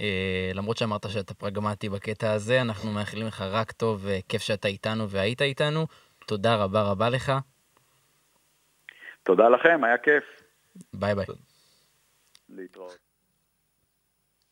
[0.00, 5.10] אה, למרות שאמרת שאתה פרגמטי בקטע הזה, אנחנו מאחלים לך רק טוב וכיף שאתה איתנו
[5.10, 5.86] והיית איתנו.
[6.26, 7.32] תודה רבה רבה לך.
[9.22, 10.24] תודה לכם, היה כיף.
[10.94, 11.26] ביי ביי.
[12.48, 13.05] להתראות.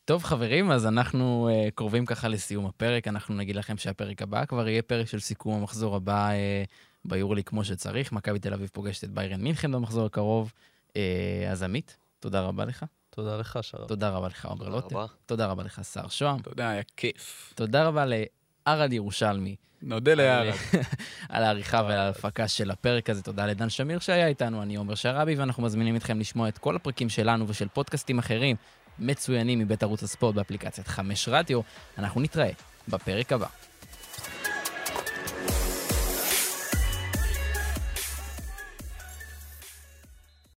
[0.04, 4.68] טוב חברים, אז אנחנו אה, קרובים ככה לסיום הפרק, אנחנו נגיד לכם שהפרק הבא כבר
[4.68, 6.68] יהיה פרק של סיכום המחזור הבא אה,
[7.04, 8.12] ביורוליג כמו שצריך.
[8.12, 10.52] מכבי תל אביב פוגשת את ביירן מינכן במחזור הקרוב.
[10.88, 10.92] אה,
[11.50, 12.84] אז עמית, תודה רבה לך.
[13.10, 13.88] תודה לך, שרף.
[13.88, 15.06] תודה רבה לך, עומר לוטר.
[15.26, 16.38] תודה רבה לך, שר שוהם.
[16.38, 17.52] תודה, היה כיף.
[17.56, 19.56] תודה רבה לערד ירושלמי.
[19.82, 20.54] נודה לערד.
[21.28, 23.22] על העריכה ועל ההפקה של הפרק הזה.
[23.22, 27.08] תודה לדן שמיר שהיה איתנו, אני עומר שרבי, ואנחנו מזמינים אתכם לשמוע את כל הפרקים
[27.08, 28.56] שלנו ושל פודקאסטים אחרים
[28.98, 31.60] מצוינים מבית ערוץ הספורט באפליקציית חמש רדיו.
[31.98, 32.50] אנחנו נתראה
[32.88, 33.46] בפרק הבא.